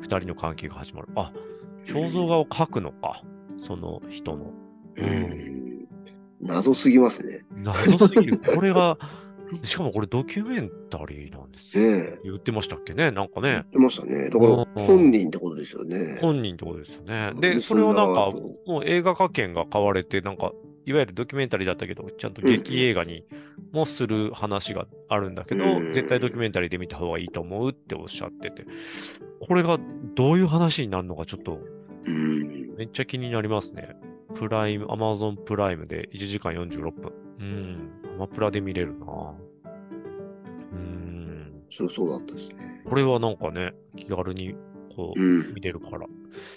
[0.02, 1.08] 2人の関係が始まる。
[1.14, 1.32] あ、
[1.86, 3.22] 肖像画を描くのか。
[3.58, 4.52] その人の。
[4.96, 5.88] うん。
[6.40, 7.40] 謎すぎますね。
[7.50, 8.38] 謎すぎる。
[8.38, 8.96] これが、
[9.62, 11.96] しかもこれドキュメンタリーなんですよ。
[11.96, 13.10] ね言ってましたっけね？
[13.10, 13.50] なんかね。
[13.52, 14.30] 言ってましたね。
[14.30, 16.18] だから本人ってことですよね。
[16.20, 17.32] 本人ってことですよね。
[17.40, 18.30] で、それをなんか、
[18.66, 20.52] もう映画化権が買われて、なんか、
[20.86, 23.24] いわゆるドキュメンタリーだったけど、ちゃんと劇映画に
[23.72, 28.66] もする話があるんだけど、うん、絶対ドキュメンタリーで見た方がいいと思うっておっしゃってて、
[29.46, 29.78] これが
[30.14, 31.60] どういう話になるのかちょっと、
[32.06, 33.96] めっちゃ気になりますね。
[34.34, 37.12] プライム、アマゾンプライムで1時間46分。
[37.40, 37.90] うん。
[38.18, 39.06] アマプラで見れるな
[40.72, 41.62] うん。
[41.70, 42.82] そうそうだったですね。
[42.84, 44.56] これはなんかね、気軽に
[44.96, 46.06] こう、うん、見れるから。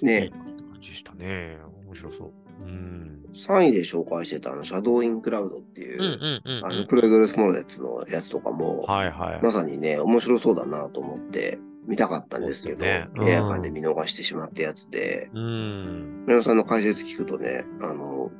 [0.01, 1.59] ねいい感じでしたね。
[1.85, 2.31] 面白そう。
[2.63, 3.23] うん。
[3.33, 9.39] 3位で紹介してたあの、シャドウインクラウドっていう、あの、プログレスモルデッツのやつとかも、はいはい。
[9.43, 16.25] まさにね、面白そうだなと思って、見たかったんですけど、ねうん、映画館で見逃してしまったやつで、うん。
[16.27, 18.31] 皆さんの解説聞くとね、あの、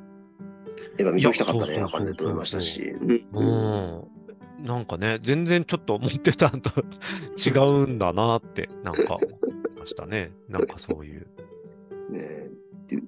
[0.97, 2.81] 映画見ときたかったね、映画館でと思いましたし。
[3.33, 4.07] うん。
[4.63, 6.71] なんかね、全然ちょっと思ってたんと
[7.37, 7.49] 違
[7.83, 10.31] うんだなって、なんか思いましたね。
[10.49, 11.27] なんかそういう。
[12.11, 12.49] ね
[12.87, 13.03] デュ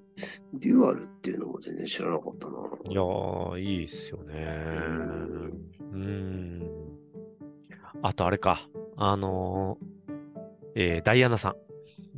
[0.54, 2.54] デュアルっていうのも全然知らなかったな。
[2.90, 4.66] いやー、いいっすよね。
[5.92, 6.64] うん。
[8.02, 11.56] あとあれか、あのー、えー、ダイアナさん。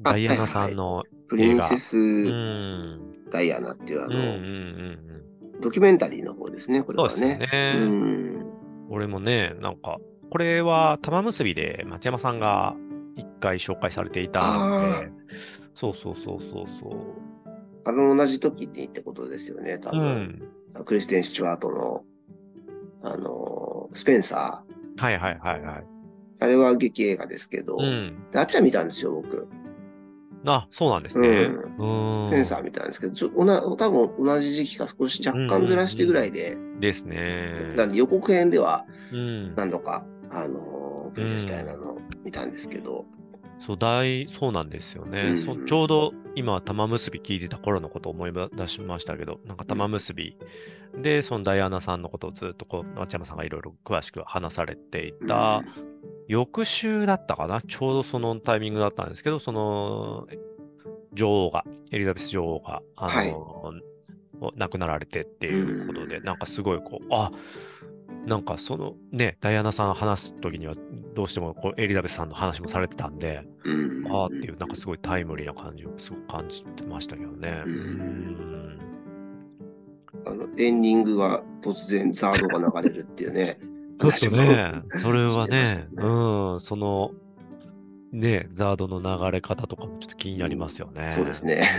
[0.02, 0.84] ダイアナさんの映画。
[0.86, 5.26] はいはい、プリンセスダイアナっていうあの、うんうんうんうん
[5.66, 7.10] ドキュメンタリーの方ですね、これはね。
[7.10, 7.74] そうですね。
[7.76, 8.46] うん、
[8.92, 9.98] 俺もね、なんか、
[10.30, 12.76] これは玉結びで町山さんが
[13.16, 15.12] 一回紹介されていたんで、
[15.74, 17.50] そうそうそうそうそう。
[17.88, 20.52] あの同じ時にってことですよね、多分。
[20.76, 22.04] うん、クリステン・スチュワートの、
[23.02, 25.02] あの、スペンサー。
[25.04, 25.86] はいはいはいはい。
[26.42, 29.48] あれは劇映画ですけど、うん、あっちゃ見たんですよ、僕。
[30.46, 31.28] あ、そうなんですね。
[31.78, 32.30] うん。
[32.32, 36.58] センサーみたいなんですけど、ちょおな多分同じ時期か少し若干ずらしてぐらいで。
[36.80, 37.72] ですね。
[37.76, 38.86] なんで予告編では
[39.56, 43.06] 何度か、あの、プロジェクターなの見たんですけど。
[43.58, 45.22] そう大、そうなんですよね。
[45.22, 50.38] うん、そちょうど今、玉結び聞いてた頃のことを思い出しましたけど、なんか玉結び。
[51.02, 55.64] で、そのダイアナさんのことをずっとこう、松山さんがいろいろ詳しく話されていた。
[56.28, 57.62] 翌週だったかな？
[57.62, 60.28] ちょうどそのタイミングだったんですけど、その、
[61.14, 67.32] 女王が、エリザベス女王が、あの、はい、亡くなられてっていうことで、なんかすごいこう、あ、
[68.26, 70.74] なんかそのね、ダイアナさん話すときには、
[71.14, 73.44] どうしてもこうエリザベスさんの話もされてたんで、
[74.10, 77.64] ああっていう、なんかすごいタイムリーな感じをすごく感じてましたけどね。
[77.66, 78.80] うん
[80.28, 83.60] あのエンディングは突然ザードが流れるっていうね。
[84.16, 87.12] ちょっとね、それはね、うん、その、
[88.12, 91.10] ね、ザードの流れ方とかもちょっと気になりますよね。
[91.12, 91.64] そうですね。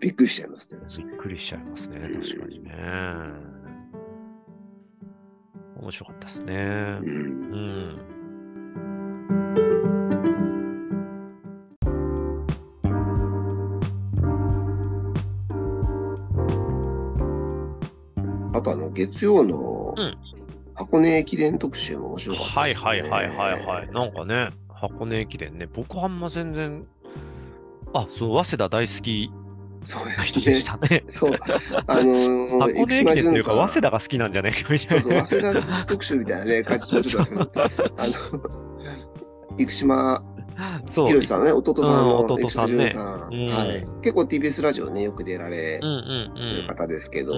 [0.00, 0.80] びっくりしちゃいますね。
[1.04, 2.00] びっくりしちゃいますね。
[2.00, 2.72] 確かにね。
[5.80, 6.54] 面白かったですね。
[6.54, 7.08] うん。
[7.08, 8.14] うん
[18.54, 19.94] あとあの月曜の
[20.74, 23.90] 箱根駅伝特集も面白かったです、ね、はいはいはいはいはい。
[23.90, 26.86] なんかね、箱根駅伝ね、僕はあんま全然、
[27.92, 29.32] あ、そう、早稲田大好き
[29.84, 31.04] そう人でしたね。
[31.10, 31.38] そう。
[31.86, 35.02] あのー、箱根駅伝というか、早稲田が好きなんじゃないかみたいな。
[35.02, 37.44] そうそう、 早稲田特集みたいなね、感じもちょっとあの、
[39.58, 40.22] 生島
[40.86, 41.06] そう。
[41.06, 43.28] ひろしさんね、弟さんの、うん、弟さんね、は
[43.66, 44.02] い。
[44.02, 47.34] 結構 TBS ラジオね、よく出られる方ですけど、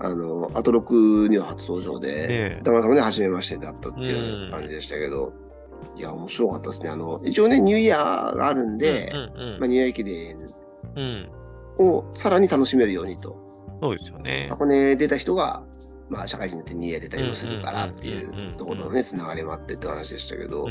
[0.00, 5.32] あの、アトロクには初登場で、田村さんもね、初めましてだったっていう感じでしたけど、
[5.96, 6.90] いや、面白かったですね。
[6.90, 9.12] あの、一応ね、ニューイヤーがあるんで、
[9.58, 10.38] まあ、ニューイヤー駅伝
[11.78, 13.38] をさらに楽しめるようにと。
[13.80, 14.46] そうですよね。
[14.50, 15.64] 箱根出た人が、
[16.08, 20.66] まあ、社会人になってニューイヤー出たりもするからっていうところのね、つながりもあってって話でしたけど、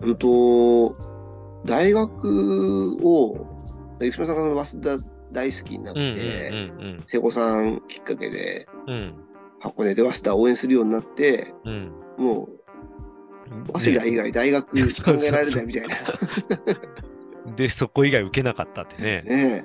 [0.00, 0.96] うんと、
[1.64, 3.46] 大学を、
[4.00, 6.70] 生島さんが早稲田大好きになって、
[7.06, 8.66] 瀬古さんきっかけで、
[9.60, 11.54] 箱根で早稲田を応援するようになって、
[12.18, 12.48] も
[13.72, 15.96] う、早稲田以外大学考えられないみたいな。
[17.56, 19.22] で、そこ以外受けなかったってね。
[19.22, 19.64] ね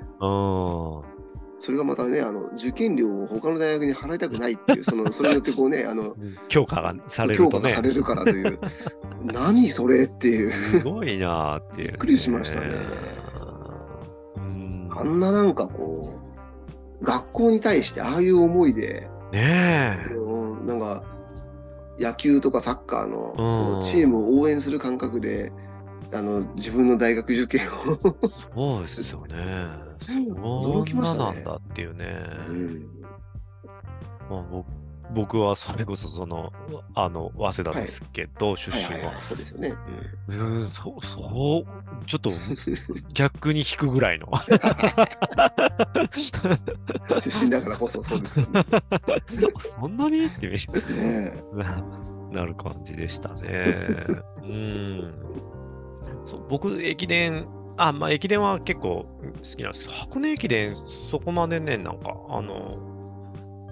[1.62, 6.16] それがまたね、あの受験料を他の大学に払いたくないっていう、そのそれによってこうね、 あの
[6.48, 8.58] 強化がされると、ね、強化がされるからという、
[9.24, 10.50] 何それっていう。
[10.50, 12.70] すごいなっていう、びっくりしましたね。
[14.92, 16.14] あんななんかこ
[17.00, 20.66] う、学校に対してああいう思いで、ねえ。
[20.66, 21.04] なんか、
[21.98, 25.52] 野球とかサッカーのチームを応援する感覚で、
[26.12, 29.36] あの自分の大学受験をそうですよね。
[30.08, 31.36] 驚きましたね。
[31.36, 32.22] なんだっていうね。
[32.48, 32.86] うん
[34.28, 34.66] まあ、僕
[35.12, 36.52] 僕はそれこそその、
[36.94, 39.74] あの、早稲田ですけど、はい、出身は,、そうですよね。
[40.28, 42.30] うん、ん、そう、そう、ちょっと
[43.12, 44.28] 逆に引くぐらいの。
[47.20, 48.64] 出身だからこそそうです、 ね。
[49.62, 51.42] そんなにってめっちゃ、ね、
[52.30, 54.06] なる感じでしたね。
[54.42, 55.14] うん。
[56.26, 59.06] そう僕、駅伝、あ、まあ、駅伝は結構
[59.38, 59.88] 好きなんです。
[59.88, 60.76] 箱根駅伝、
[61.10, 62.78] そこまでね、なんか、あの、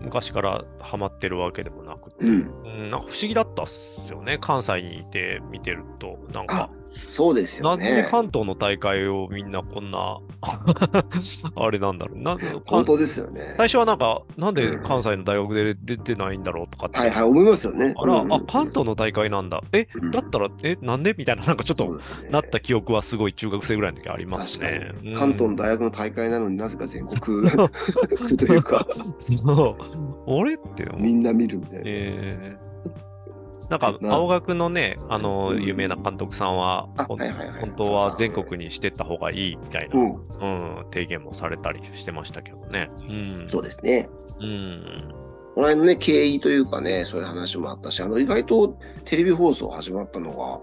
[0.01, 6.71] 昔からハマってるわけでもなくて、うん、なんか不思議だったっすよね、関西にいて見てると、なんか。
[7.09, 7.85] そうですよね。
[7.91, 10.19] なんで関東の大会をみんなこんな
[11.57, 12.19] あれなんだろう。
[12.19, 13.53] な本当ですよね。
[13.57, 16.99] 最初はなんか、なんで関西の大学で出てないんだろうとかって。
[16.99, 17.95] はいはい、思いますよね。
[17.97, 19.63] あら、あ、関東の大会なんだ。
[19.73, 21.15] え、だったら、え、なんで？
[21.17, 21.89] みたいな、なんかちょっと
[22.31, 24.93] なった記憶はすごい中学生ぐらいの時ありますね。
[25.17, 28.87] 関東の大学の大会なのになぜか全国区というか。
[29.19, 29.83] そう。
[30.27, 31.83] 俺ってみんな見るみたいな。
[31.87, 32.68] えー
[33.69, 37.19] なんか、青学のね、あの、有名な監督さんは、本
[37.77, 42.89] 当は全国にしてった方がいいみたいな、うん、うん、提言もされたりしてましたけどね。
[43.09, 44.09] うん、そうですね。
[44.41, 45.13] うん。
[45.55, 50.61] この辺のね、経緯というかね、そういう話もあったし、あの、意外とテレビ放送始まったのが、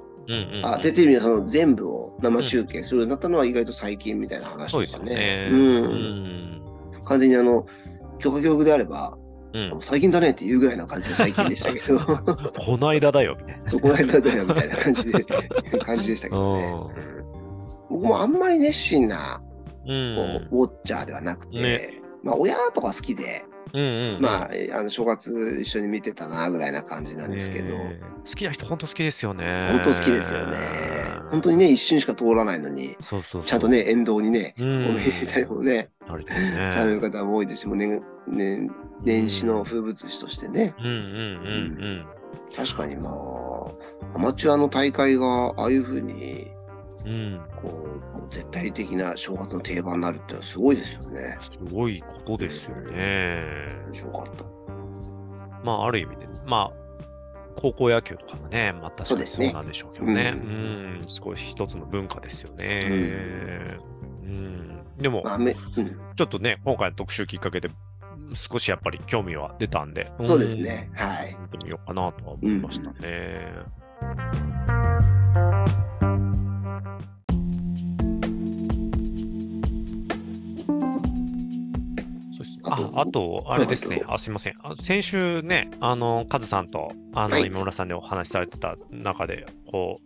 [0.64, 5.52] あでテレビのその全部を生中継するようになったのは意外と最近みたいな話とかね。
[7.04, 7.66] 完全にあの、
[8.18, 9.18] 許可局であれば、
[9.56, 12.00] うん、最近だねっていうぐらいな感じで最近でしたけど。
[12.60, 13.72] この間だよ、みたいな。
[13.80, 15.24] この間だよ、みたいな感じで、
[15.80, 16.74] 感じでしたけどね。
[17.90, 19.42] 僕もあんまり熱心な、
[19.88, 20.16] うん、
[20.52, 29.68] ウォッチャーではなくて、ね、まあ、親とか好きで、うんうんまあ、あの正月一緒に見てたなぐらいな感じなんですけど、好きな人本当好きですよね。
[29.70, 30.58] 本当好きですよね
[31.32, 36.70] 本当にね一瞬しか通らないのにそうそうちゃんとね沿道にね、おめでたりもねね。
[36.72, 38.70] される方も多いですしもねね
[39.04, 40.74] 年始の風物詩としてね、
[42.56, 46.48] 確かにまあアマチュアの大会がああいうふうに
[47.06, 51.38] うん、こうもう絶対的な正月の定番になるってのはすごいですよね。
[51.42, 53.44] すごいことですよね。
[53.86, 54.44] 面白かった。
[55.64, 56.85] まあ、ある意味で、まあ、
[57.56, 60.12] 高校野球とかもね、またそうなんでしょうけどね。
[60.14, 63.78] うねうん、うん、少し一つの文化ですよね。
[64.24, 67.70] うん、うん、でも、まあうん、ちょっとね、今回の特集きっかけで、
[68.34, 70.90] 少しやっぱり興味は出たんで、そうですね。
[70.94, 71.38] はい。
[71.40, 73.48] 見てみようかなとは思いましたね。
[82.70, 84.56] ああと、あれですね、あすみません。
[84.82, 90.04] 先週ね、あの、カズさんと、あの、今村さんでお話しされてた中で、こう、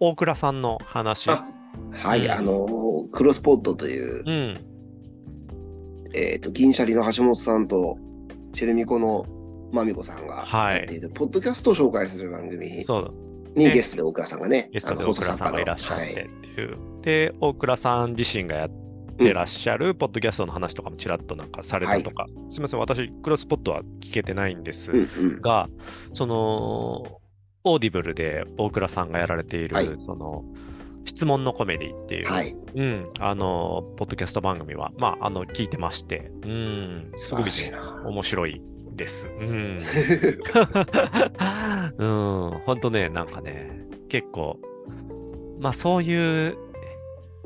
[0.00, 1.28] 大倉さんの話。
[1.28, 2.66] はい、あの、
[3.12, 4.58] クロスポットという、うん、
[6.14, 7.96] えっ、と、銀シャリの橋本さんと、
[8.52, 9.24] チェルミコの
[9.72, 12.84] まみこさんがやっている、ポッドキャストを紹介する番組に、
[13.54, 16.70] ゲストで大倉さんがね、ゲストで大倉さんがいらっしゃってっていう。
[16.70, 18.70] はい、で、大倉さん自身がやっ
[19.20, 24.90] てらっしゃるポッドキャストの話とかもちらっとなんかされたとか、はい、すみません、私、クロスポットは聞けてないんです。
[25.40, 27.20] が、うんうん、その、
[27.62, 30.44] オーディブルで大倉さんがやられている、はい、その、
[31.04, 37.50] 質問のコメディっていう、はい、うん、あの、ポッドキャスト番組は、まあ、あの、聞いてまして、うん、すごく、ね、
[38.04, 38.62] 面白い
[38.96, 39.28] です。
[39.28, 39.78] うん。
[41.98, 44.58] うん、本当ね、なんかね、結構、
[45.58, 46.56] まあ、そういう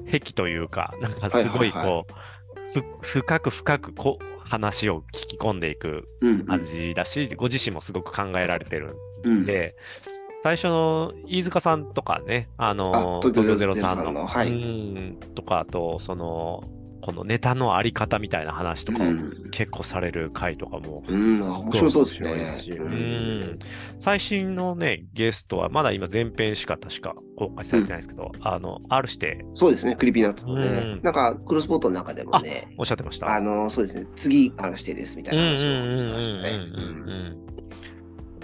[0.07, 6.09] 癖というか、なんかすごいこう、はいはいはい、深く深くこう話を聞き込んでいく
[6.47, 8.97] 感じだし、うんうん、ご自身もすごく考えられてる
[9.27, 9.75] んで、
[10.07, 10.15] うん。
[10.45, 16.63] 最初の飯塚さんとかね、あの、東京ゼロさんの、はい、うんとか、あと、その、
[17.05, 19.07] このネタのあり方みたいな話とかを
[19.51, 22.11] 結構される回とかも、うん、面白そうで
[22.47, 22.79] すね。
[22.79, 23.59] うん、
[24.01, 29.45] 最新のね、ゲストはまだ今前編しか確か公開されてないですけど、うん、あの、R して。
[29.53, 30.67] そうですね、クリピーナッツもね。
[30.67, 33.31] うん、なんか、クロスポートの中でもね、おっしゃってました。
[33.31, 36.59] あの、そうですね、次 R してですみたいな話をしてましたね。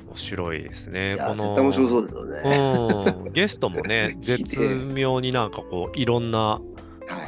[0.06, 1.16] 面白いですね。
[1.18, 3.14] この面白そうですよね。
[3.24, 4.58] うん、ゲストもね、 絶
[4.94, 6.60] 妙になんかこう、いろんな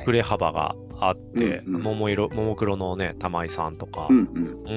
[0.05, 0.77] 振れ幅が
[1.09, 4.19] あって、うんうん、桃色、桃黒のね、玉井さんとか、うん、
[4.67, 4.73] う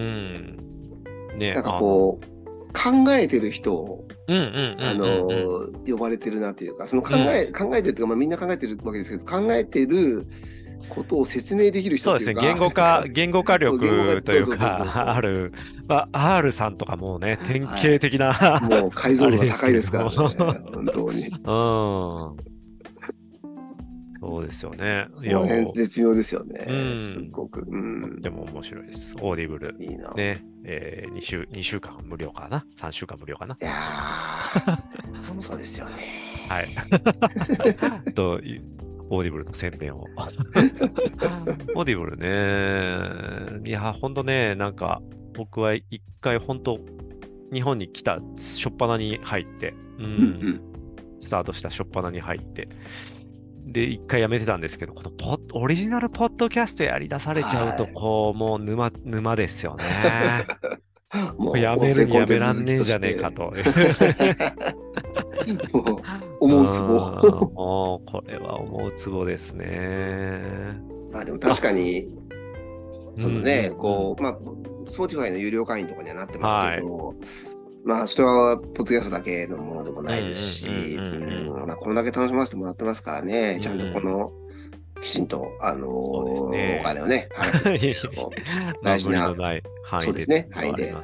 [1.35, 2.35] ん、ね、なんかこう、
[2.73, 4.33] 考えてる人を、あ
[4.95, 5.29] の、
[5.87, 10.27] 呼ばれてるなというか、その考え、うん、考えてるというか、まあ、みんな考えてるわけですけど、考えてる
[10.89, 13.79] ことを説明できる人そうですね、言語化、 言語化力
[14.23, 15.53] というか、ある、
[15.87, 21.27] まあ、R さんとかもね、典型的な、はい、もう解像度が高いですからね、本当に。
[21.45, 22.54] うん。
[24.25, 25.07] そうですよね。
[25.13, 26.65] その辺絶妙ですよね。
[26.67, 28.21] うん、すごく、うん。
[28.21, 29.15] でも面白いです。
[29.21, 29.75] オーディブル。
[29.77, 30.11] いいな。
[30.15, 30.43] ね。
[30.63, 33.55] えー、2, 週2週間無料かな ?3 週間無料かな？
[33.61, 33.69] いや
[35.37, 35.93] そうですよね。
[36.49, 36.75] はい。
[38.13, 38.39] と、
[39.09, 40.07] オーディブルの宣伝を。
[41.75, 43.69] オーディブルね。
[43.69, 45.03] いや、ほんとね、なんか、
[45.35, 46.79] 僕は一回本当
[47.53, 50.61] 日本に来た初っ端に入って、うん、
[51.19, 52.67] スタートした初っ端に入って、
[53.65, 60.45] で、一回やめてたんですけど、このポオリジナルポッドキャストやり出されちゃうと、こう、もう沼、沼ですよね。
[61.37, 63.53] もうやめるにやめらんねえじゃねえかと。
[66.39, 66.87] 思うつぼ。
[67.55, 70.77] もう、これは思うつぼですね。
[71.11, 72.09] まあでも確かに、
[73.17, 74.37] そのね、こう、まあ、
[74.87, 77.15] Spotify の有料会員とかにはなってますけど、はい
[77.85, 84.31] まあ、それは、ポッドキャストだけのものでもないですし、これだけ楽しませてもらってますからね、ちゃんとこの、
[85.01, 87.29] きちんと、あのー、お金をね、
[88.81, 89.27] 大事な、
[90.01, 90.93] そうですね、 範囲で。
[90.93, 91.03] はい。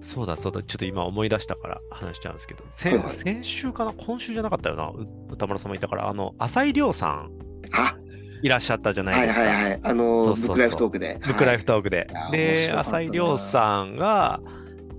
[0.00, 4.90] そうだそうだ、ちょっと今思い出したから話しちゃうんですけど、先はい、先週かな、今週じゃなかったよな、
[5.30, 7.30] 宇多丸さんもいたから、あの、朝井リョウさん。
[7.74, 7.96] あ
[8.42, 9.44] いらっしゃったじゃないですか。
[9.44, 9.80] はいはいはい。
[9.82, 11.18] あのブックライフトークで。
[11.22, 12.06] ブックライフトークで。
[12.32, 14.40] で、朝井リョウさんが、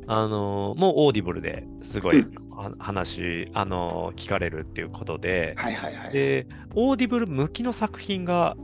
[0.08, 2.26] あのもうオーディブルですごい、
[2.80, 8.56] 話、あの聞かれるっていうことで、はいはいはい、で、オーディブル向きの作品が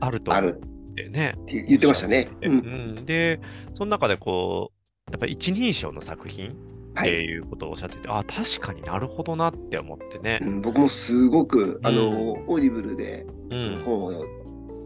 [0.00, 0.30] あると。
[0.30, 0.52] 思っ
[0.94, 1.34] てね。
[1.46, 2.28] 言ってましたね。
[2.42, 3.40] うん、で、
[3.74, 4.72] その中でこ
[5.08, 10.38] う、やっぱり一人称の作品っていうことをおっしゃってて、はい、あ確かになるほどなって思ってね。
[10.42, 13.26] うん、僕もすごく、あの、うん、オーディブルで
[13.56, 14.12] その本を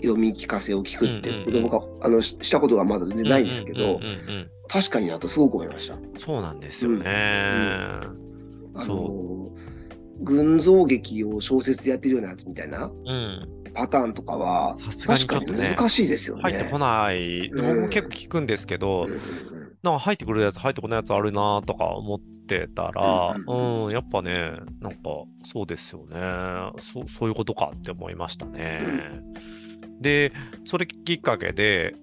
[0.02, 4.00] 読み聞かせを聞くっていうこと僕は、あのしたことがまだ全然ないんですけど、
[4.68, 5.96] 確かになとすごく思いました。
[6.18, 7.04] そうなんですよね。
[7.06, 9.50] あの
[10.20, 12.90] 群像劇を小説でやってるようなやつみたいな、
[13.74, 16.42] パターンとかは、確かに難しいですよね。
[16.42, 17.50] 入ってこない。
[17.50, 19.06] 僕も結構聞くんですけど、
[19.82, 24.98] なんか入ってくるやつ、入ってこないやつあるなとか思ってたら、うん、やっぱね、なんか
[25.44, 26.16] そうですよね。
[26.80, 28.82] そそういうことかって思いましたね。
[30.00, 30.32] で、
[30.66, 31.94] それきっかけで、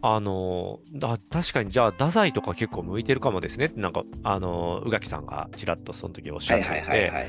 [0.00, 3.66] あのだ確かにじゃあ、太宰とか結構向いてるかもですね。
[3.66, 7.28] って、なんか、あの宇垣さんがちらっとその時おっしゃってて、はいはいはいはい、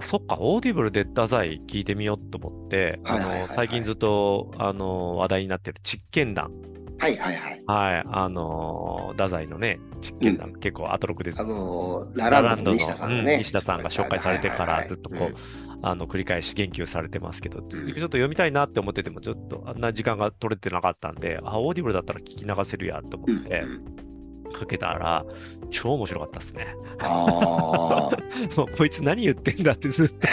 [0.00, 6.52] そっか、オーディブルで太宰聞いてみようと思って、あの最近ずっとあの話題になってる実験談。
[7.00, 7.62] はいはいはい。
[7.66, 11.40] はい、あの太宰のね、実験談、うん、結構アトロクです。
[11.40, 15.34] あのラランドの西田さんがね、うん、西田さんが紹介されてからずっとこう、
[15.82, 23.64] あの繰り返し言及されてますけど、ちょっと読みたいなって思ってても、ちょっとあんな時間が取れてなかったんで、あ、オーディブルだったら聞き流せるやと思って、
[24.52, 25.24] かけたら、
[25.70, 26.74] 超面白かったですね。
[27.00, 28.16] ああ。
[28.56, 30.26] もうこいつ何言ってんだってずっと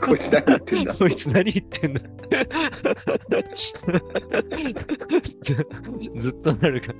[0.06, 0.94] こいつ何言ってんだ。
[0.94, 2.00] こいつ何言ってんだ
[5.42, 5.56] ず。
[6.16, 6.94] ずっとなるか。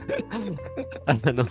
[1.07, 1.47] あの、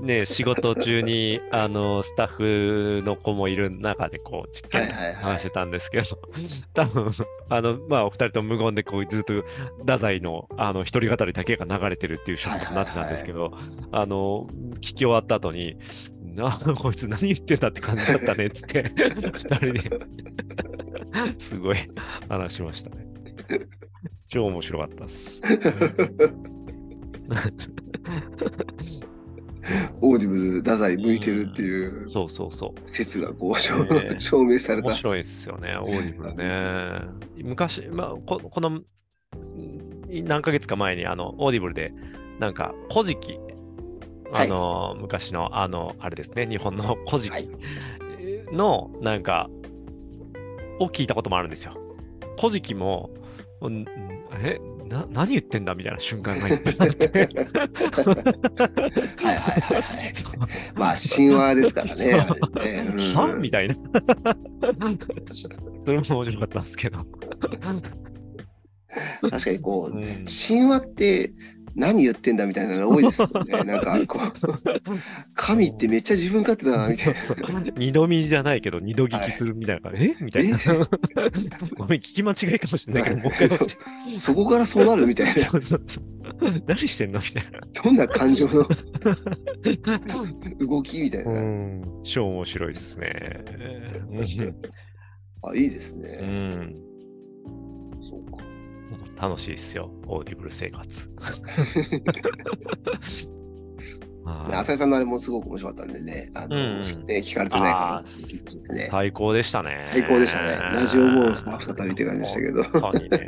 [0.00, 6.18] ね、仕事中に、あの、スタッフの子もいる中で、こう、実験話してたんですけど、
[6.74, 7.10] 多分、
[7.48, 9.44] あの、まあ、お二人とも無言で、こう、ずっと、
[9.80, 13.56] 太宰の、あの、一人語りだけが流れてるっていうショットになってたんですけど、
[13.92, 15.76] あの、聞き終わった後に、
[16.22, 20.00] な、こいつ何言ってんだって感じだったね、つって、二人で、
[21.38, 21.76] すごい
[22.28, 23.06] 話しましたね。
[24.28, 25.40] 超面白かったっす。
[30.00, 33.74] オーディブル、太宰向いてるっていうそうそうそう説がこう証,、
[34.18, 34.88] 証明された。
[34.88, 37.00] 面白いですよね、オーディブルね。
[37.42, 38.82] 昔、まあ、ここの
[40.10, 41.92] 何ヶ月か前にあのオーディブルで、
[42.38, 43.38] なんか、古事記、
[44.32, 47.48] あの、はい、昔の、あの、あれですね、日本の古事記
[48.52, 49.48] の、なんか、
[50.80, 51.76] を聞いたこともあるんですよ。
[52.36, 53.10] 古事記も、
[54.32, 54.58] え、
[54.88, 57.08] な何言ってんだみたいな瞬間がいっぱいあって。
[57.18, 57.22] は
[59.32, 60.12] いはいはいはい。
[60.74, 62.12] まあ神話ですからね。
[62.12, 62.22] ね
[63.14, 63.74] はみたいな。
[65.84, 67.04] それも面白かったんですけど。
[69.30, 71.32] 確かにこう、うん、神話って
[71.76, 73.64] 何言ってんだみたいなの多いですもんね。
[73.64, 74.32] なんかこう、
[75.34, 77.20] 神ってめっちゃ自分勝手だなみたいな。
[77.20, 80.16] そうそう二度見じゃないけど二度聞きするみたいな、はい、え？
[80.20, 80.58] みたいな。
[81.76, 83.48] ごめん、聞き間違いかもしれないけど、もう一回
[84.16, 85.36] そこからそうなるみたいな。
[85.36, 86.04] そうそうそう。
[86.66, 87.60] 何してんのみたいな。
[87.82, 88.64] どんな感情の？
[90.66, 91.32] 動きみたいな。
[91.32, 93.44] うん、超面白いですね。
[95.42, 96.18] あ、いいですね。
[96.20, 96.74] うん。
[98.00, 98.38] そうか。
[99.20, 101.10] 楽しいですよ、オーディブル生活。
[104.50, 108.88] 浅井さんのあれもすごく面白かったんでね、あの、うん、聞かれてないからね。
[108.90, 109.86] 最高でしたね。
[109.90, 110.56] 最高でしたね。
[110.56, 112.62] ラジオモンスター再びって感じでしたけど。
[112.80, 113.18] 本当にね、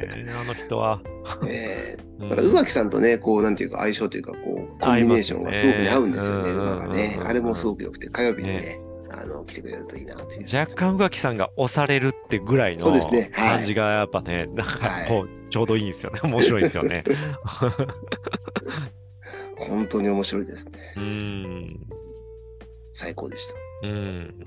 [0.40, 1.02] あの人は。
[1.46, 4.44] ええー、だから宇垣さんとね、こう、なんていうか、相性というか、こう、
[4.80, 7.18] コンビネーションがすごくね、合うんですよね、馬がね。
[7.22, 8.80] あれもすごく良くて、火曜日にね、
[9.10, 10.56] あの来てくれるといいなという。
[10.56, 12.86] 若干宇垣さんが押されるってぐらいの
[13.32, 16.20] 感じがやっぱね、なんかこう、ちょうどいいんですよね。
[16.22, 17.04] 面白いですよね。
[19.58, 20.72] 本当に面白いですね。
[20.96, 21.86] うん。
[22.92, 23.54] 最高でした。
[23.82, 24.46] うん。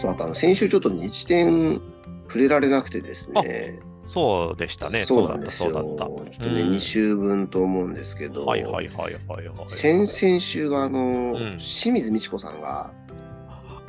[0.00, 1.80] そうあと先週ちょっと日展
[2.28, 3.80] 触れられなくてですね。
[4.08, 5.04] そうでしたね。
[5.04, 5.70] そうなんですよ。
[5.70, 9.70] ちょっとね、うん、2週分と思うんですけど、はいはいはいはい、はい。
[9.70, 12.92] 先々週が、あの、うん、清水美智子さんが、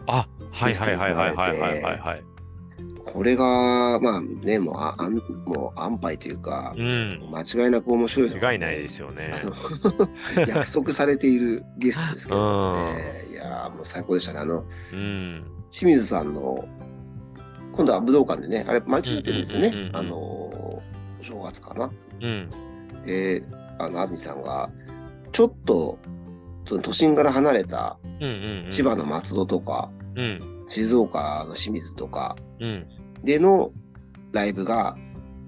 [0.07, 2.23] あ、はいはいはいはいはいはいはい。
[3.05, 5.15] これが、まあね、もうあん
[5.45, 9.31] もう安牌というか、うん、間違いなく面白い間違いないですよね。
[10.47, 13.25] 約束されているゲストですけどね。
[13.31, 14.39] いやもう最高でしたね。
[14.39, 16.65] あの、うん、清水さんの
[17.79, 19.89] 今度は武道館でね、あれ、毎年やってるんですよね。
[19.93, 20.81] あの、お
[21.21, 21.89] 正月かな。
[22.21, 22.49] うん、
[23.05, 23.41] で、
[23.77, 24.69] あの、安住さんが、
[25.31, 25.97] ちょっと、
[26.65, 27.97] その都心から離れた、
[28.69, 32.85] 千葉の松戸とか、うん、静岡の清水とか、うん、
[33.23, 33.71] での
[34.33, 34.97] ライブが、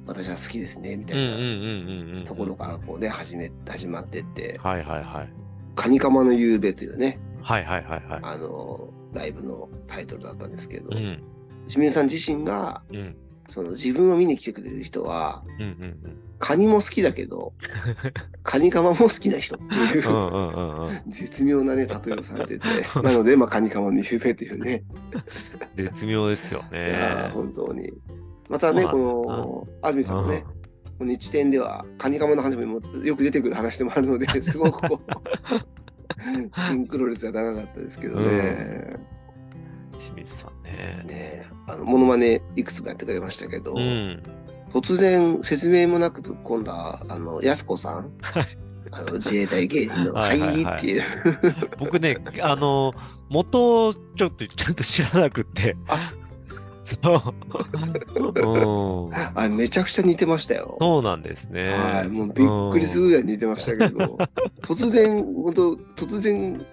[0.08, 5.34] 私は好きですね、みたいなところからこうね、始め、始まってって、はいはいはい。
[5.76, 8.20] カニカマの夕べというね、はいはいはいはい。
[8.24, 11.22] あの、ライブのタイトルだったんですけど、うん
[11.68, 13.16] 清水さん自身が、うん、
[13.48, 17.54] その自分を見に来てくれる人は、うんうんうん、カニも好きだけど、
[18.44, 22.66] カニカマも好きな人っていう絶妙なね、例えをされてて、
[23.04, 24.84] なので、まあ、カニカマの有名というね。
[25.76, 26.90] 絶妙ですよね。
[26.90, 27.94] いや本当に。
[28.50, 30.44] またね、この、安住さんのね、
[30.98, 35.12] この一点では、カニカマの話もよく出てくる話でもあるので、すごくこう、
[36.60, 38.98] シンクロ率が長かったですけどね。
[40.02, 41.04] 清水さんね。
[41.06, 44.24] ねあの、モノマネいくつもやってくれましたけど、うん、
[44.74, 48.12] 突然説明もなくぶっ込んだ、あの、安子さん。
[48.94, 50.38] あの自衛隊芸人の「はい」
[50.68, 51.04] っていう
[51.80, 52.94] 僕ねあの
[53.30, 56.12] 元をちょっとちゃんと知らなくてあ
[56.84, 57.22] そう。
[59.36, 60.76] あめちゃくちゃ似てましたよ。
[60.80, 61.70] そうなんですね。
[61.70, 62.10] はい。
[62.10, 64.18] もうびっくりするぐらい似てましたけど、
[64.66, 65.76] 突然、本当
[66.06, 66.66] 突然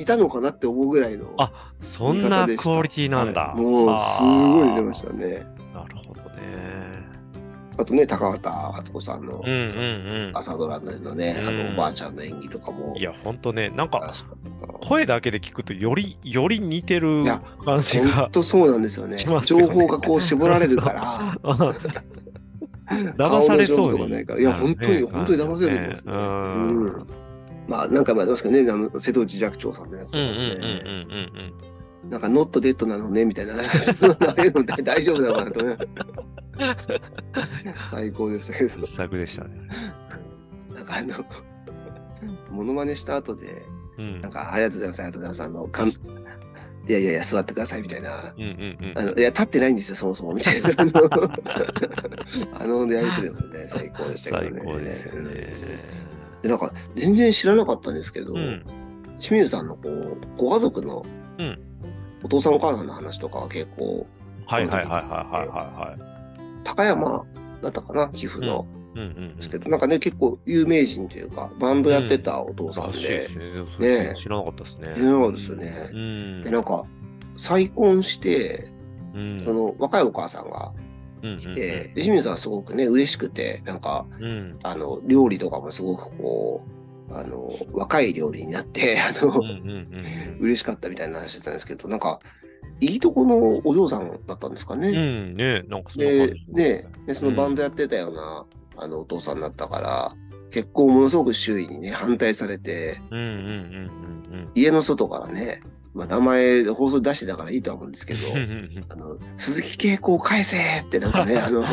[0.00, 7.00] いたのかなって思うぐらいのあそんなクオリティなんだ、はい、もうすごい出ましたねなるほどね
[7.78, 8.48] あとね、高畑
[8.78, 9.42] 敦子さんの
[10.34, 12.94] 朝ドラのね、あのおばあちゃんの演技とかも。
[12.98, 14.12] いや、ほんとね、なんか、
[14.82, 17.24] 声だけで聞くと、より、より似てる
[17.64, 18.08] 感じが。
[18.08, 19.16] 本当そうなんですよね。
[19.16, 21.38] ね情報がこう絞られるから。
[23.16, 24.10] 騙されそうに。
[24.10, 24.40] ないから。
[24.40, 26.12] いや、本当に、本当に騙せるんですね。
[26.12, 27.06] うん
[27.70, 31.52] まあ、何回もありますけどね、あの瀬戸内寂聴さんのやつとかね。
[32.10, 33.54] なんか、ノットデッドなのね、みたいな。
[34.82, 35.76] 大丈夫だろうなとね。
[37.88, 38.86] 最高でしたけど。
[38.88, 39.50] 作でしたね。
[40.74, 41.14] なんかあの、
[42.50, 43.62] ものまねした後で、
[43.98, 45.58] うん、なんか、ありがとうございます、ありがとうございます。
[45.58, 45.88] あの、かん
[46.88, 48.16] いやいやいや、座ってくださいみたいな。
[48.16, 50.70] あのいや、立ってないんですよ、そもそもみたいな。
[52.58, 54.62] あのやりとりもね、最高でしたけどね。
[54.64, 55.99] 最高ですよね。
[56.42, 58.64] で、なんか、全然知らなかったんですけど、うん、
[59.20, 61.04] 清水さんのこう、ご家族の、
[62.22, 64.06] お父さんお母さんの話とかは結構、
[64.46, 66.64] はいはいはいはいはいはい。
[66.64, 67.24] 高山
[67.62, 68.66] だったかな、寄付の。
[68.94, 73.28] ですけど、なんかね、結構有名人というか、バンドやってたお父さんで、
[73.78, 74.14] ね。
[74.16, 74.94] 知らなかったですね。
[74.96, 76.42] 知らなかったですよね。
[76.42, 76.84] で、なんか、
[77.36, 78.64] 再婚して、
[79.12, 79.18] そ
[79.52, 80.72] の若いお母さんが
[81.20, 84.06] 来て、清水さんはすごくね、嬉しくて、なんか、
[84.62, 86.66] あの、料理とかもすごくこ
[87.10, 89.40] う、あの、若い料理になって、 あの、
[90.40, 92.20] 嬉しかったみたいな話だったんですけど、なんか、
[92.80, 94.88] いいとこのお嬢さんだったんですかね。
[94.88, 98.46] うん、ね、なんかそで、ね、で、そのバンドやってたような、
[98.76, 100.12] あの、お父さんだったから、
[100.50, 102.96] 結構ものすごく周囲にね、反対されて、
[104.54, 105.60] 家の外からね、
[105.92, 108.20] まあ、名前放送出してたからいいとは思うんですけど、
[108.90, 111.64] あの鈴木恵子を返せってなんかね、 あの、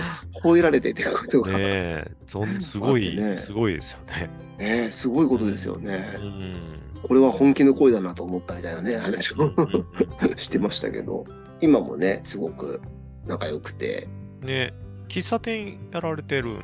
[0.44, 1.58] 吠えられててことが。
[1.58, 2.06] ね
[2.60, 4.30] すごい、 ね、すごいですよね。
[4.58, 6.18] ねすごいことですよね。
[7.04, 9.54] これは本気の声だなと思ったみたいなね、話を
[10.36, 11.26] してましたけど、
[11.62, 12.82] 今もね、すごく
[13.28, 14.08] 仲良くて。
[14.42, 14.74] ね
[15.08, 16.60] 喫茶店やられてる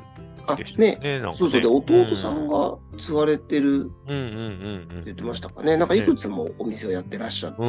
[0.48, 1.22] あね、ね。
[1.36, 1.62] そうそう。
[1.62, 4.14] で、弟さんが継がれてるって
[5.06, 5.78] 言ってましたかね。
[5.78, 7.64] なんかいくつもお店をやってらっしゃって、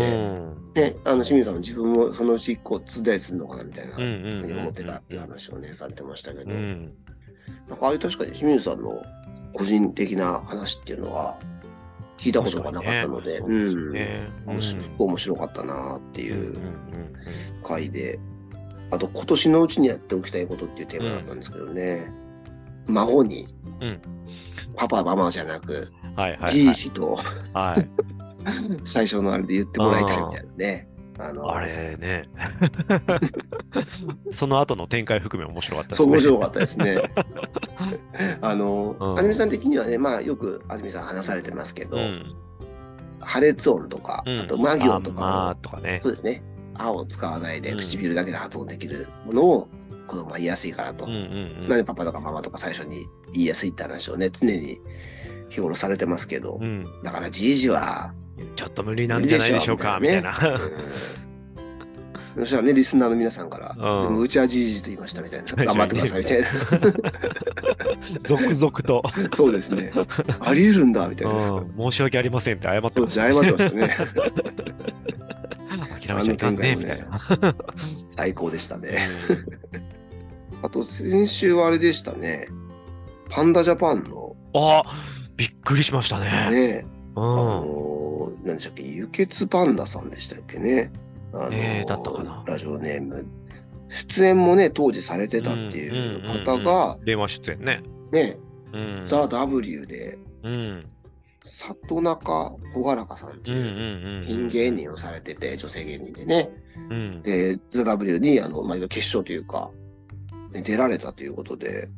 [0.74, 6.92] ね、あの清水さんも自分もそのうち1個継いだりするのかなみたいなふうに思ってたっていう話をね、されてましたけど、なん
[7.78, 9.02] かああいう確かに清水さんの
[9.52, 11.38] 個人的な話っていうのは、
[12.16, 13.94] 聞いたことがなかったので、うん、
[14.98, 16.56] 面白かったなっていう
[17.62, 18.18] 回で、
[18.90, 22.12] あと今年のうちにやっておきたいことっていうテーマだったんですけどね。
[22.86, 23.46] 孫に、
[23.80, 24.00] うん、
[24.76, 27.16] パパ、ママじゃなく、はいはいはい、じいじと、
[27.52, 27.88] はい、
[28.84, 30.88] 最初のあれで言ってもらいたいみたいなね。
[31.16, 32.28] あのあれね。
[34.32, 36.06] その後の展開含め面白かったですね。
[36.06, 37.02] そう、面白かったですね。
[38.42, 42.34] あの、うん、安住さん的にはね、まあよく安住さん話されてますけど、うん、
[43.20, 46.00] 破裂音とか、あと魔行とか、まあ、とかね。
[46.02, 46.42] そうですね。
[46.74, 49.68] 歯を使わないで唇だけで発音できるものを
[50.06, 51.06] 子供は言いやすいからと。
[51.06, 51.18] うんうん
[51.62, 54.80] うん、なんでパパとかママとか最初に言いやすいって話をね、常に
[55.48, 58.14] 日頃されてますけど、うん、だからじいじは、
[58.56, 60.34] ちょっと無理なんじゃないでしょうか、みたいな。
[62.36, 63.76] そしたらね、リスナーの皆さんから、
[64.06, 66.48] うん、うちはじいじと言いましたみたいな、頑張ってくださいみたいな。
[68.26, 69.02] 続々と。
[69.34, 69.92] そうですね。
[70.40, 73.34] あり得るんだみたいな、申し訳ありませんって謝ってました、ね。
[73.34, 73.96] 謝ってましたね。
[76.04, 77.54] 諦めちゃいかんね、みたいな。
[78.16, 79.08] 最高でしたね。
[80.64, 82.48] あと、先週はあれでしたね。
[83.28, 84.34] パンダジャパンの。
[84.54, 84.82] あ
[85.36, 86.24] びっくりしましたね。
[86.50, 86.86] ね
[87.16, 90.90] あのー、何でしたっけ、輸血パンダさんでしたっけね？
[91.34, 92.42] あのー、えー、だったかな。
[92.46, 93.26] ラジオネーム。
[93.90, 97.82] 出演もね、当時されてたっていう方が、電話出演ね。
[98.10, 98.38] ね、
[98.72, 100.86] うん、ザ・ W で、うん、
[101.42, 106.48] 里中朗らかさんっていうピン芸人をされてて、女性芸人でね。
[106.90, 109.70] うん、で、ザ・ W にあの、まあ、決勝というか、
[110.54, 111.88] ね、出られたということで、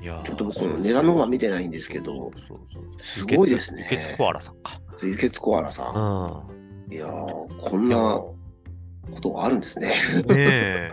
[0.00, 2.30] いやちょっと僕、の値段の方は見てないんですけど、
[2.98, 3.88] すごいですね。
[3.90, 4.80] 輸血コアラさんか。
[5.02, 6.46] 輸血コアラさん。
[6.86, 8.20] うん、いやこんな
[9.10, 9.88] ことがあるんですね。
[9.88, 9.94] ね
[10.38, 10.90] え。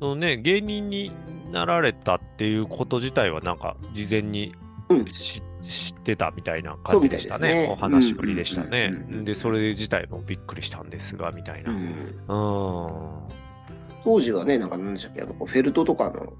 [0.00, 1.12] そのね、芸人に
[1.52, 4.54] なられたっていうこと自体は、なんか事前に
[5.06, 7.66] 知知ってたみたいな感じでしたね。
[7.66, 8.92] ねお話しぶりでしたね。
[9.10, 11.72] で、それ自体もびっくりしたんですが、みたいな。
[11.72, 12.08] うん、
[14.04, 16.32] 当時はね、なんか何でしたっけ、あのフェルトとかの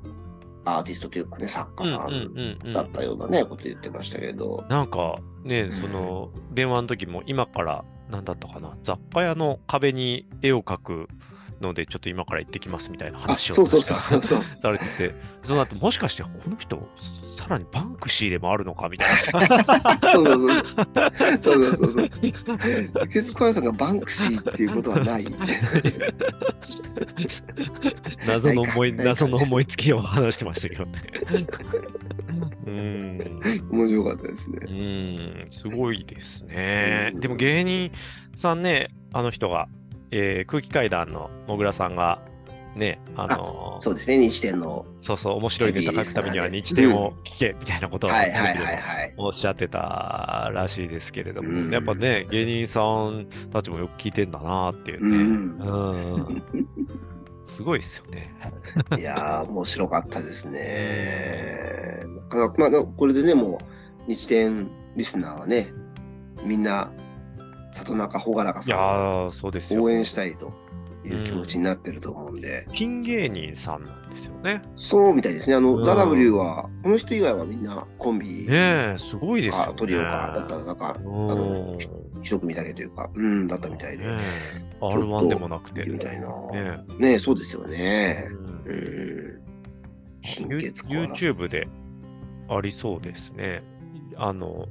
[0.64, 4.64] アーティストというかね、作家さんだったようなね、こと言ってましたけど。
[4.68, 11.08] なんかね、その、電話の時も今から、何だったかな、雑貨屋の壁に絵を描く
[11.60, 16.88] ので、ちょっと今から行ってきますみたいな話をそうそうそうそう されてて、その後もしかしてこの人、
[17.36, 19.16] さらにバンクシーでもあるのかみたいな。
[20.10, 20.74] そうそうそう。
[21.40, 22.10] そうそうそう。
[23.08, 25.26] ケツコヤさんがバンクシーっていうことはない。
[28.26, 31.02] 謎の思い、謎の思いつきを話してましたけどね。
[32.66, 33.40] うん。
[33.70, 34.58] 面白かったですね。
[34.62, 34.72] う
[35.46, 37.12] ん、すごいですね。
[37.16, 37.90] でも芸人
[38.34, 39.68] さんね、あの人が、
[40.10, 42.20] えー、空気階段のもぐらさんが、
[42.74, 44.86] ね、あのー、そうですね、日天の。
[44.96, 48.10] そうそう、面白いネタ書くためには日天を聞け、みたいなことを、
[49.16, 55.16] おっしゃってたらしいですけれども、うん、やっぱね、芸人さんたちもよく聞いてんだなっていうね。
[55.16, 55.96] うん、う
[56.32, 56.42] ん
[57.48, 58.34] すごいですよね。
[58.98, 62.02] いやー、面白かったですね。
[62.58, 63.58] まあ、これでね、も
[64.06, 65.68] う、日天リスナーはね、
[66.44, 66.92] みんな、
[67.72, 69.30] 里中朗らかさんを
[69.82, 70.52] 応援したいと
[71.04, 72.66] いう気持ちになってると思うんで。
[72.72, 74.62] ピン芸人さんなんですよね。
[74.76, 75.56] そうみたいですね。
[75.56, 78.46] あの、ザ・ W は、この人以外はみんなコンビ。
[78.48, 79.72] ねすごいですよ、ね。
[79.76, 81.78] トリオか、だったら、なんか、あの、
[82.22, 84.04] 一組だけというか、うん、だったみたいで。
[84.80, 85.84] R1 でもなくて。
[85.84, 86.28] みたいな。
[86.52, 88.26] ねねそうですよね。
[88.66, 89.42] うん。
[90.22, 91.68] 貧血 YouTube で
[92.48, 93.62] ありそうですね。
[94.16, 94.66] あの、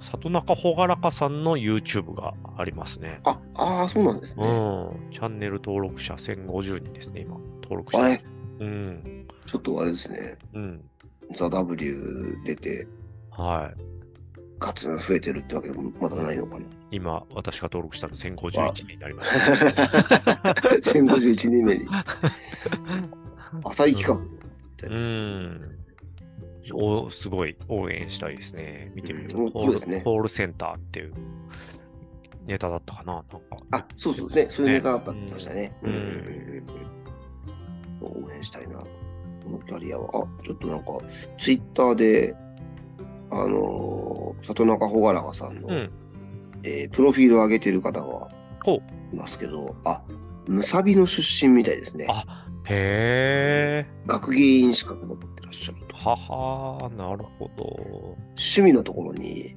[0.00, 3.20] 里中朗らかさんの YouTube がありますね。
[3.24, 4.44] あ、ああ、そうなんですね。
[4.46, 5.10] うん。
[5.10, 7.38] チャンネル登録者1050人ですね、今。
[7.62, 8.04] 登録者。
[8.04, 8.22] あれ？
[8.60, 9.26] うん。
[9.46, 10.36] ちょっとあれですね。
[10.54, 10.84] うん。
[11.34, 12.86] ザ・ W 出て、
[13.30, 13.80] はい。
[14.58, 16.66] ガツン増えてるってわけでもまだないのかな。
[16.90, 19.30] 今、私が登録したの1051人になりまし
[19.74, 20.50] た。
[20.92, 21.86] 1051 人目に。
[23.64, 25.78] 浅い企画うん。
[26.72, 28.92] おすごい応援したいですね。
[28.94, 31.12] 見てみると、うん、コール、ね、コールセンターっていう
[32.46, 33.14] ネタだったかな。
[33.14, 33.38] なんか。
[33.72, 34.46] あ、そうそうね。
[34.48, 35.76] そういうネタだったってましたね。
[35.82, 36.66] うん。
[38.00, 38.78] 応援したいな。
[38.78, 38.86] こ
[39.50, 40.08] のキャリアは。
[40.22, 40.84] あ、ちょっとなん。
[40.84, 41.00] か、
[41.38, 42.34] ツイッターで、
[43.30, 45.60] あのー、里中朗らかさん。
[45.60, 45.90] の、うん、
[46.62, 48.30] えー、プロフィールを上げてる方が
[49.12, 50.02] いますけど、あ、
[50.46, 52.06] むさびの出身みたいですね。
[52.08, 53.86] あ、へえ。
[54.06, 55.96] 学芸員資格も持ってらっしゃると。
[55.96, 58.16] ははなるほど。
[58.30, 59.56] 趣味のところに、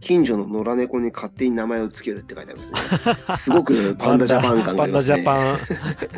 [0.00, 2.78] 近所の野良猫に勝手に名前をつけるって書いてありますね。
[3.36, 5.22] すごくパンダジャパン感がありますね。
[5.22, 6.14] パンダジャ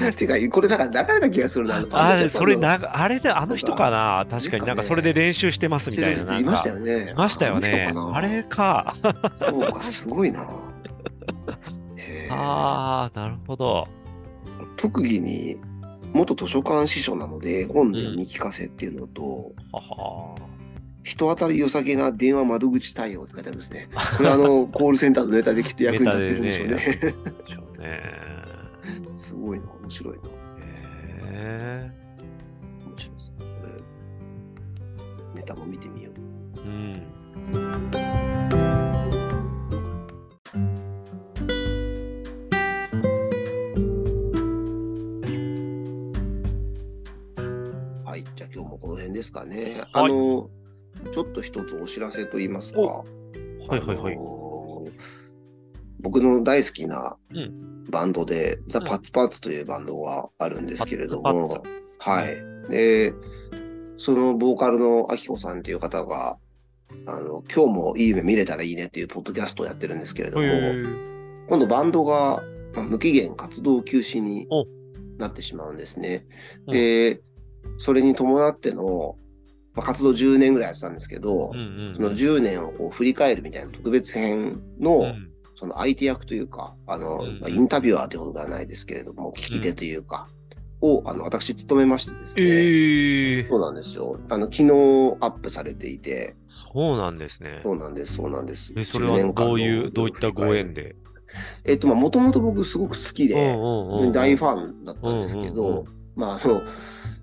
[0.00, 0.12] パン。
[0.16, 4.26] てか、これだから流れた気がするな、あれ、それな、あれで、あの人かな？
[4.28, 6.38] 確かになんかそれで練習してますみたいな。
[6.38, 7.10] いましたよね。
[7.10, 7.92] いましたよね。
[8.12, 8.96] あれか。
[9.40, 10.48] そうか、すごいな。
[12.30, 13.86] ああ、なるほど。
[14.84, 15.56] 特技に
[16.12, 19.76] 元図書館司書なので本で読み聞かせっていうのと、う
[20.38, 23.88] ん、人当たり良さげな電話窓口対応って書いてあるんですね。
[24.18, 26.74] これあの コールセンターのネタできて役に立ってるんでしょうね。
[26.76, 28.02] ね
[29.16, 30.22] すごいな、面白いな。
[30.22, 30.28] へ
[31.32, 31.90] え。
[32.86, 33.46] 面白いですね。
[35.34, 36.10] ネタも見てみよ
[36.58, 36.60] う。
[36.60, 38.23] うん。
[49.12, 49.82] ですかね。
[49.92, 50.48] あの、は
[51.10, 52.80] い、ちょっと一つお知らせと言いますか。
[52.80, 53.04] は
[53.70, 54.18] いはいはい。
[56.00, 57.16] 僕の大好きな
[57.90, 61.64] バンドで、うん、ザ・パッツパッツというバンドがあるんですけれども、
[61.98, 62.70] はい。
[62.70, 63.14] で、
[63.96, 66.36] そのボーカルのあきこさんっていう方が、
[67.06, 70.46] あの、今日もいい夢見れたらいいねっていうポッドキャストをやってるんですけれども、
[71.48, 72.42] 今度バンドが、
[72.74, 74.46] まあ、無期限活動休止に
[75.18, 76.26] なってしまうんですね。
[76.66, 77.22] で、
[77.78, 79.16] それに伴っての、
[79.74, 90.28] まあ、活動10年ぐらいやってたんですけど、うんうんうん、その10年をこう振り返るみたいな特別編の、うん、その相手役というか、あの、うんまあ、インタビュアーということではないですけれども、聞き手というか、
[90.80, 94.18] うん、を、あの、私、務めましてですね、えー、そうなんですよ。
[94.28, 94.64] あの、昨日
[95.20, 96.36] アップされていて、
[96.72, 97.60] そうなんですね。
[97.62, 98.72] そうなんです、そうなんです。
[98.76, 100.96] え、それはどういう、どういったご縁で？
[101.64, 103.34] えっと、まあ、もともと僕すごく好きで、
[104.12, 105.84] 大ファンだったんですけど、
[106.16, 106.62] まあ、あの、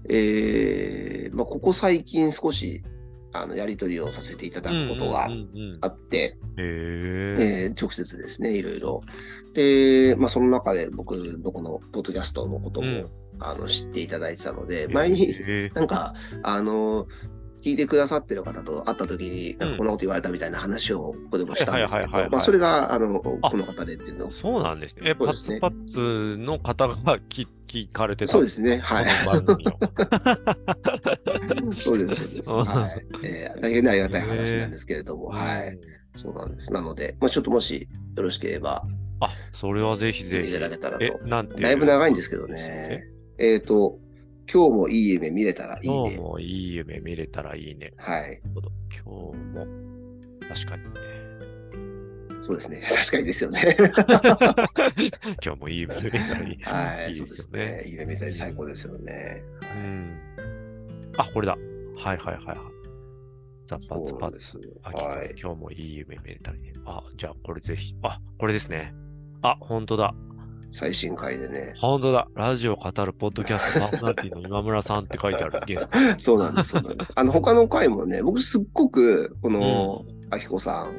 [0.10, 2.84] えーまあ、ここ最近少し
[3.34, 5.30] あのやり取りをさせていただくことが
[5.82, 9.02] あって、え直接ですね、いろいろ。
[9.54, 15.34] で、まあ、その中で僕のこのポッドキャストのことも、うん、あの知っていただいてたので、前に
[15.74, 17.08] なんか、あの、
[17.64, 25.12] 聞いてくださってる方と会った時に、なんかこんなこと言われたみたいな話をここでもしたんですけど、まあそれが、あの、この方でっていうのそうなんですね。
[25.12, 26.96] え、パッツパッツの方が
[27.30, 28.32] 聞聞かれてた？
[28.32, 28.78] そうですね。
[28.80, 29.06] はい。
[31.80, 32.50] そうです、そうです。
[32.50, 33.08] はい。
[33.24, 35.80] えー、大変ありがたい話なんですけれども、はい。
[36.18, 36.74] そうなんです。
[36.74, 37.88] なので、まあちょっともし
[38.18, 38.84] よろしければ、
[39.22, 40.50] あ、それはぜひぜひ。
[40.50, 41.20] いただけたらと。
[41.26, 43.06] なんてだいぶ長いんですけどね。
[43.38, 43.58] え？
[43.58, 44.00] っ、ー、と、
[44.54, 45.96] 今日もいい夢見れたらいいね。
[45.96, 47.94] 今日もいい夢見れたらいいね。
[47.96, 48.42] はい。
[48.44, 48.62] 今
[49.02, 49.66] 日も、
[50.50, 51.00] 確かにね。
[52.42, 52.82] そうですね。
[52.94, 53.78] 確かにですよね。
[55.42, 56.58] 今日もいい夢見れたらいい。
[56.64, 57.66] はい、いいですね。
[57.66, 59.42] ねいい夢見たり最高ですよね。
[59.62, 60.20] うん。
[61.16, 61.58] あ、これだ。
[61.96, 62.58] はいはいはいはい。
[63.68, 64.58] ザッパツパツ。
[64.84, 65.34] はい。
[65.40, 66.74] 今日もいい夢見れたりね。
[66.86, 67.96] あ、じゃあこれぜひ。
[68.02, 68.94] あ、これですね。
[69.44, 70.14] あ、本当だ。
[70.72, 71.74] 最新回でね。
[71.80, 72.28] 本当だ。
[72.34, 75.98] ラジオ語るポッドキャストパーソナリティの今村さんって書いてあるゲスト。
[76.18, 76.70] そうなんです。
[76.72, 77.12] そうなんです。
[77.14, 80.96] あの、他の回もね、僕すっごく、この、あきこさん、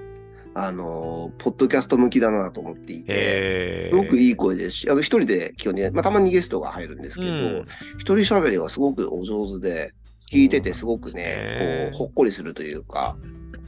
[0.55, 7.64] あの、ポッドキャスト向きだなと思っていて、すごくいい声ですし、あの、一人で基本に、まあ、たまにゲストが入るんですけど、
[7.99, 9.93] 一、人喋りがすごくお上手で、
[10.31, 13.16] 聞いててすごくね、こう、ほっこりするというか、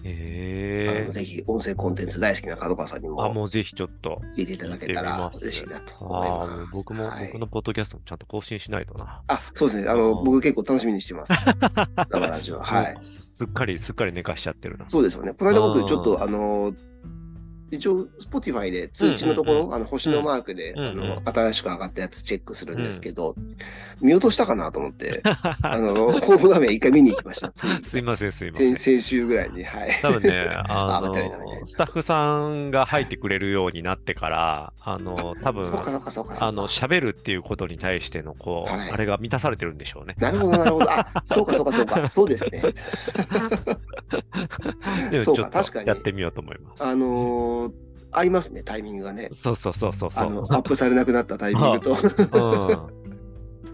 [0.07, 6.63] えー、ぜひ音声コンテンツ大好きな角川さんにも、あ、もうぜひちょっと聞いていただけたら嬉しいなと思います。
[6.63, 9.23] あ僕も、はい、僕のポッドキャストもちゃんと更新しないとな。
[9.29, 9.89] あ、そうですね。
[9.89, 11.33] あの、僕結構楽しみにしてます。
[12.11, 12.61] 生ラジオ。
[12.61, 12.99] はい。
[13.03, 14.89] すっかり、すっかり寝かしちゃってるな。
[14.91, 15.33] そうですよね。
[15.33, 16.75] この間僕ちょっと、あの、
[17.77, 23.57] 一応、Spotify で通知のところ、あの星のマークで、あの新しく上がったやつチェックするんですけど、うん、
[24.07, 25.23] 見落としたかなと思って、
[25.63, 27.53] あのホーム画面一回見に行きました。
[27.83, 28.77] すいません、すいません。
[28.77, 29.99] 先週ぐらいに、はい。
[30.03, 31.15] 多分ね、あの
[31.67, 40.15] スタッフさんが入ってくれるようになってから、あの多分あの喋るっていうことに対してのこう、はい、あれが満たされてるんでしょうね。
[40.19, 40.91] なるほど、なるほど。
[40.91, 42.09] あそうか、そうか、そうか。
[42.11, 42.63] そうですね。
[45.23, 45.89] そうか、確かに。
[45.89, 46.85] やってみようと思います。
[46.85, 47.73] あのー、
[48.13, 49.29] 合いますね、タイミングがね。
[49.33, 50.41] そうそうそうそうあの。
[50.43, 51.97] アップされなくなったタイミングと。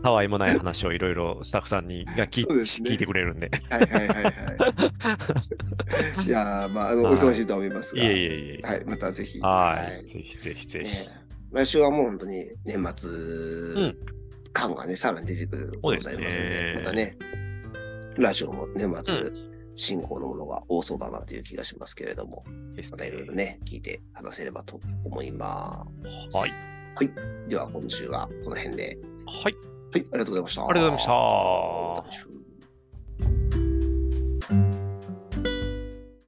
[0.02, 3.50] たわいもない話をいろいろスタッフさんにが聞,、ね、聞いてくれるんで。
[3.68, 4.30] はいはいはいは
[6.24, 6.24] い。
[6.26, 8.02] いやまあ、あの、お忙しいと思いますが。
[8.02, 8.66] いえいえいえ。
[8.66, 9.40] はい、またぜひ。
[9.40, 10.06] はい。
[10.06, 11.08] ぜひぜひぜひ。
[11.52, 13.10] 来週はもう本当に年末
[14.52, 17.16] 感がね、さらに出てくるとございますので、またね、
[18.16, 19.49] ラジオも年末、
[19.80, 22.44] 進行のものが多そうだなという気がしますけれども、
[22.90, 25.86] またいろいろね、聞いて話せればと思いま
[26.30, 26.36] す。
[26.36, 26.50] はい。
[26.50, 27.48] はい。
[27.48, 28.98] では、今週はこの辺で。
[29.26, 29.54] はい。
[29.92, 30.68] はい、ありがとうございました。
[30.68, 32.24] ありがとうございまし
[33.54, 33.59] た。